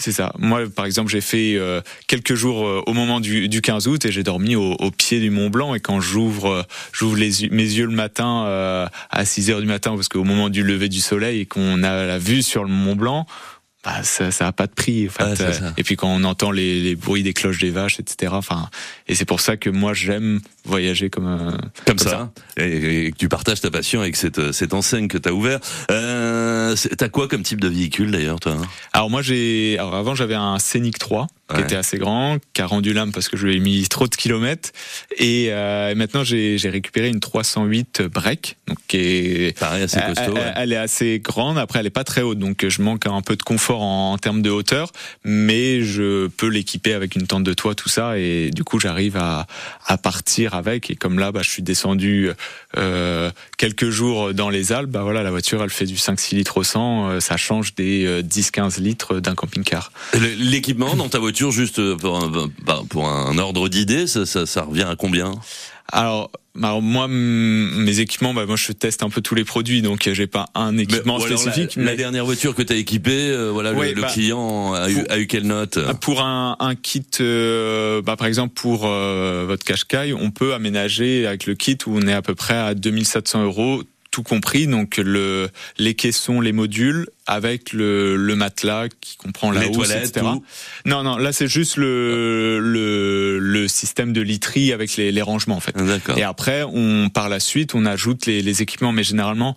C'est 0.01 0.13
ça. 0.13 0.33
Moi, 0.39 0.63
par 0.75 0.87
exemple, 0.87 1.11
j'ai 1.11 1.21
fait 1.21 1.57
euh, 1.57 1.83
quelques 2.07 2.33
jours 2.33 2.67
euh, 2.67 2.83
au 2.87 2.95
moment 2.95 3.21
du, 3.21 3.51
du 3.51 3.61
15 3.61 3.87
août 3.87 4.07
et 4.07 4.11
j'ai 4.11 4.23
dormi 4.23 4.57
au, 4.57 4.73
au 4.73 4.91
pied 4.91 5.21
du 5.21 5.29
Mont 5.29 5.51
Blanc. 5.51 5.75
Et 5.75 5.81
quand 5.81 6.01
j'ouvre, 6.01 6.47
euh, 6.47 6.63
j'ouvre 6.91 7.19
mes 7.19 7.27
yeux 7.51 7.85
le 7.85 7.93
matin 7.93 8.47
euh, 8.47 8.87
à 9.11 9.25
6 9.27 9.51
heures 9.51 9.61
du 9.61 9.67
matin, 9.67 9.91
parce 9.97 10.09
qu'au 10.09 10.25
moment 10.25 10.49
du 10.49 10.63
lever 10.63 10.89
du 10.89 11.01
soleil 11.01 11.41
et 11.41 11.47
qu'on 11.47 11.83
a 11.83 12.07
la 12.07 12.19
vue 12.19 12.43
sur 12.43 12.65
le 12.65 12.71
Mont 12.71 12.97
Blanc, 12.97 13.27
bah, 13.85 14.03
ça, 14.03 14.31
ça 14.31 14.47
a 14.47 14.53
pas 14.53 14.67
de 14.67 14.73
prix. 14.73 15.09
En 15.09 15.11
fait. 15.11 15.25
Ouais, 15.25 15.35
Euh, 15.41 15.71
et 15.77 15.83
puis 15.85 15.97
quand 15.97 16.09
on 16.09 16.25
entend 16.25 16.51
les, 16.51 16.81
les 16.83 16.95
bruits 16.97 17.23
des 17.23 17.33
cloches 17.33 17.59
des 17.59 17.71
vaches, 17.71 17.99
etc. 17.99 18.33
Enfin, 18.37 18.69
et 19.09 19.15
c'est 19.15 19.25
pour 19.25 19.41
ça 19.41 19.57
que 19.57 19.71
moi 19.71 19.95
j'aime 19.95 20.41
voyager 20.65 21.09
comme 21.09 21.27
euh, 21.27 21.53
Comme, 21.87 21.99
ça, 21.99 22.31
Et, 22.59 23.07
et 23.07 23.13
que 23.13 23.17
tu 23.17 23.29
partages 23.29 23.61
ta 23.63 23.71
passion 23.71 24.01
avec 24.03 24.17
cette, 24.17 24.53
cette 24.53 24.75
enseigne 24.75 25.09
que 25.09 25.17
tu 25.19 25.29
as 25.29 25.33
ouvert. 25.33 25.61
Euh, 25.91 26.77
T'as 26.99 27.09
quoi 27.09 27.27
comme 27.27 27.43
type 27.43 27.61
de 27.61 27.69
véhicule 27.69 28.11
d'ailleurs, 28.11 28.39
toi 28.41 28.53
hein? 28.53 28.63
Alors 28.93 29.09
moi 29.11 29.23
j'ai, 29.23 29.77
alors 29.79 29.95
avant 29.95 30.15
j'avais 30.15 30.35
un 30.35 30.59
Scénic 30.59 30.99
3 30.99 31.27
qui 31.51 31.57
Ouais. 31.57 31.63
était 31.63 31.77
assez 31.77 31.99
grand, 31.99 32.39
qui 32.53 32.63
a 32.63 32.67
rendu 32.67 32.93
l'âme 32.93 33.13
parce 33.13 33.29
que 33.29 33.37
je 33.37 33.47
lui 33.47 33.57
ai 33.57 33.61
mis 33.61 33.87
trop 33.89 34.07
de 34.07 34.15
kilomètres. 34.15 34.71
Et 35.19 35.49
euh, 35.51 35.95
maintenant 35.95 36.25
j'ai 36.25 36.57
récupéré 36.65 37.09
une 37.09 37.21
308 37.21 38.03
break, 38.03 38.57
donc 38.69 38.79
qui 38.89 38.97
est 38.99 39.59
Pareil, 39.59 39.83
assez 39.83 40.01
costaud. 40.01 40.23
elle- 40.27 40.33
ouais. 40.33 40.53
elle 40.57 40.73
est 40.73 40.77
assez 40.77 41.21
grande. 41.21 41.59
Après 41.59 41.79
elle 41.81 41.87
est 41.87 41.91
pas 41.91 42.05
très 42.05 42.23
haute, 42.23 42.39
donc 42.39 42.67
je 42.67 42.83
manque 42.83 43.07
un 43.07 43.21
peu 43.23 43.37
de 43.37 43.43
confort 43.43 43.83
en, 43.83 44.13
en 44.13 44.19
termes 44.19 44.43
de 44.43 44.51
hauteur, 44.51 44.93
mais 45.25 45.83
je 45.83 46.29
peux 46.29 46.49
l'équiper 46.49 46.93
avec 46.95 47.17
une 47.17 47.27
tente 47.27 47.45
de 47.45 47.53
toit, 47.55 47.75
tout 47.75 47.89
ça, 47.89 48.19
et 48.19 48.51
du 48.51 48.65
coup 48.65 48.79
j'arrive 48.81 49.17
à 49.17 49.47
à 49.87 49.99
partir 49.99 50.55
avec. 50.55 50.91
Et 50.91 50.95
comme 50.97 51.19
là, 51.19 51.33
bah, 51.33 51.41
je 51.43 51.51
suis 51.51 51.63
descendu 51.63 52.31
euh, 52.77 53.31
quelques 53.59 53.91
jours 53.91 54.33
dans 54.35 54.51
les 54.51 54.73
Alpes, 54.73 54.91
bah 54.91 55.03
voilà 55.03 55.23
la 55.23 55.31
voiture 55.31 55.63
elle 55.63 55.71
fait 55.71 55.87
du 55.87 55.97
5-6 55.97 56.35
litres 56.37 56.57
au 56.59 56.63
100, 56.63 57.09
euh, 57.11 57.21
ça 57.21 57.37
change 57.37 57.75
des 57.75 58.05
euh, 58.07 58.23
10-15 58.23 58.81
litres 58.81 59.21
d'un 59.21 59.35
camping-car. 59.35 59.91
L'équipement 60.39 60.95
dans 60.95 61.09
ta 61.09 61.19
voiture, 61.19 61.40
juste 61.51 61.97
pour 61.97 62.19
un, 62.23 62.31
bah, 62.67 62.83
pour 62.91 63.09
un 63.09 63.39
ordre 63.39 63.71
d'idée, 63.71 64.07
ça, 64.07 64.27
ça, 64.27 64.45
ça 64.45 64.63
revient 64.63 64.83
à 64.91 64.97
combien? 64.97 65.33
Alors, 65.93 66.31
alors 66.63 66.83
moi, 66.83 67.07
mes 67.09 67.99
équipements, 68.01 68.33
bah, 68.35 68.47
moi 68.47 68.55
je 68.57 68.71
teste 68.73 69.03
un 69.03 69.09
peu 69.11 69.21
tous 69.23 69.35
les 69.35 69.45
produits, 69.45 69.83
donc 69.83 70.07
euh, 70.07 70.15
j'ai 70.15 70.27
pas 70.29 70.47
un 70.55 70.77
équipement 70.79 71.19
spécifique. 71.19 71.75
la, 71.77 71.97
dernière 71.97 72.25
voiture 72.25 72.55
que 72.55 72.63
tu 72.63 72.73
as 72.73 72.77
équipée, 72.77 73.31
euh, 73.31 73.51
voilà, 73.51 73.73
le- 73.73 73.79
Ouais, 73.79 73.95
le, 73.95 74.03
bah, 74.03 74.09
client 74.13 74.73
a 74.75 74.89
eu, 74.91 74.95
pour- 74.95 75.05
a 75.13 75.19
eu 75.19 75.27
quelle 75.27 75.47
note? 75.47 75.79
Pour 76.01 76.21
un, 76.23 76.57
un 76.61 76.75
kit, 76.77 77.03
euh, 77.21 78.03
bah, 78.03 78.17
par 78.17 78.29
exemple 78.29 78.55
pour 78.55 78.83
euh, 78.85 79.45
votre 79.49 79.65
Qashqai, 79.65 80.13
on 80.13 80.31
peut 80.31 80.55
aménager 80.55 81.27
avec 81.27 81.47
le 81.47 81.55
kit 81.55 81.79
où 81.87 81.97
on 81.97 82.07
est 82.07 82.13
à 82.13 82.23
peu 82.23 82.35
près 82.37 82.57
à 82.57 82.75
2700 82.75 83.45
euros 83.45 83.83
tout 84.11 84.23
compris, 84.23 84.67
donc 84.67 84.97
le, 84.97 85.51
les 85.79 85.95
caissons, 85.95 86.41
les 86.41 86.53
modules, 86.53 87.07
avec 87.27 87.73
le, 87.73 88.17
le 88.17 88.35
matelas 88.35 88.89
qui 89.01 89.17
comprend 89.17 89.53
la 89.53 89.61
Les 89.61 89.67
housse, 89.69 89.77
toilettes, 89.77 90.09
etc. 90.17 90.27
Non, 90.85 91.05
non, 91.05 91.17
là 91.17 91.33
c'est 91.33 91.47
juste 91.47 91.77
le, 91.77 92.59
le, 92.59 93.39
le 93.39 93.69
système 93.69 94.13
de 94.13 94.21
literie 94.21 94.73
avec 94.73 94.97
les, 94.97 95.13
les 95.13 95.23
rangements 95.23 95.57
en 95.57 95.61
fait. 95.61 95.75
Et 96.17 96.25
après, 96.25 96.65
on 96.65 97.09
par 97.09 97.29
la 97.29 97.39
suite, 97.39 97.75
on 97.75 97.87
ajoute 97.87 98.27
les, 98.27 98.43
les 98.43 98.63
équipements, 98.63 98.93
mais 98.93 99.05
généralement, 99.05 99.55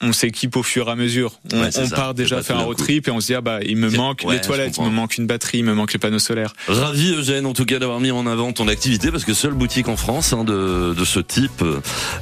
on 0.00 0.12
s'équipe 0.12 0.56
au 0.56 0.62
fur 0.62 0.88
et 0.88 0.92
à 0.92 0.96
mesure. 0.96 1.40
On, 1.52 1.58
Ouais, 1.60 1.70
part 1.90 2.14
déjà 2.14 2.42
faire 2.42 2.58
un 2.58 2.62
road 2.62 2.76
trip 2.76 3.08
et 3.08 3.10
on 3.10 3.20
se 3.20 3.26
dit 3.26 3.34
ah 3.34 3.40
bah 3.40 3.58
il 3.64 3.76
me 3.76 3.90
manque 3.90 4.22
ouais, 4.24 4.34
les 4.36 4.40
toilettes, 4.40 4.76
il 4.78 4.84
me 4.84 4.90
manque 4.90 5.16
une 5.18 5.26
batterie, 5.26 5.58
il 5.58 5.64
me 5.64 5.74
manque 5.74 5.92
les 5.92 5.98
panneaux 5.98 6.18
solaires. 6.18 6.54
Ravi 6.68 7.14
Eugène 7.14 7.46
en 7.46 7.52
tout 7.52 7.64
cas 7.64 7.78
d'avoir 7.78 8.00
mis 8.00 8.10
en 8.10 8.26
avant 8.26 8.52
ton 8.52 8.68
activité 8.68 9.10
parce 9.10 9.24
que 9.24 9.34
seule 9.34 9.54
boutique 9.54 9.88
en 9.88 9.96
France 9.96 10.32
hein, 10.32 10.44
de, 10.44 10.94
de 10.94 11.04
ce 11.04 11.20
type 11.20 11.62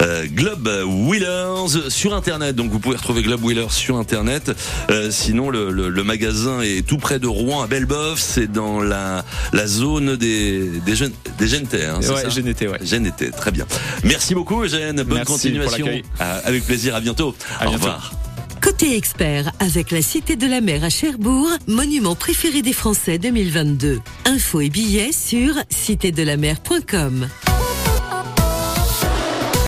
euh, 0.00 0.26
Globe 0.26 0.68
Wheelers 0.86 1.90
sur 1.90 2.14
internet 2.14 2.56
donc 2.56 2.70
vous 2.70 2.78
pouvez 2.78 2.96
retrouver 2.96 3.22
Globe 3.22 3.44
Wheelers 3.44 3.70
sur 3.70 3.96
internet 3.96 4.52
Euh, 4.90 5.10
sinon 5.10 5.50
le, 5.50 5.70
le, 5.70 5.88
le 5.88 6.04
magasin 6.04 6.60
est 6.62 6.86
tout 6.86 6.98
près 6.98 7.18
de 7.18 7.26
Rouen 7.26 7.62
à 7.62 7.66
Belleboeuf 7.66 8.18
c'est 8.20 8.50
dans 8.50 8.80
la, 8.80 9.24
la 9.52 9.66
zone 9.66 10.16
des 10.16 10.68
des 10.84 10.96
jeunes 10.96 11.12
des 11.38 11.46
jeunes 11.48 11.66
hein, 11.72 11.96
ouais, 11.96 12.02
ça 12.02 12.28
ouais. 12.68 12.80
Très 13.36 13.50
bien. 13.50 13.66
Merci 14.04 14.34
beaucoup 14.34 14.62
Eugène, 14.62 14.96
bonne 15.02 15.18
Merci 15.18 15.32
continuation. 15.32 15.88
Ah, 16.18 16.40
avec 16.44 16.64
plaisir, 16.64 16.94
à 16.94 17.00
bientôt. 17.00 17.34
À 17.66 17.68
Au 17.68 17.72
bientôt. 17.72 17.84
revoir. 17.86 18.12
Côté 18.62 18.96
expert, 18.96 19.52
avec 19.60 19.90
la 19.90 20.02
Cité 20.02 20.36
de 20.36 20.46
la 20.46 20.60
Mer 20.60 20.84
à 20.84 20.88
Cherbourg, 20.88 21.48
monument 21.66 22.14
préféré 22.14 22.62
des 22.62 22.72
Français 22.72 23.18
2022. 23.18 24.00
Infos 24.24 24.60
et 24.60 24.70
billets 24.70 25.12
sur 25.12 25.54
citédelamer.com. 25.70 27.28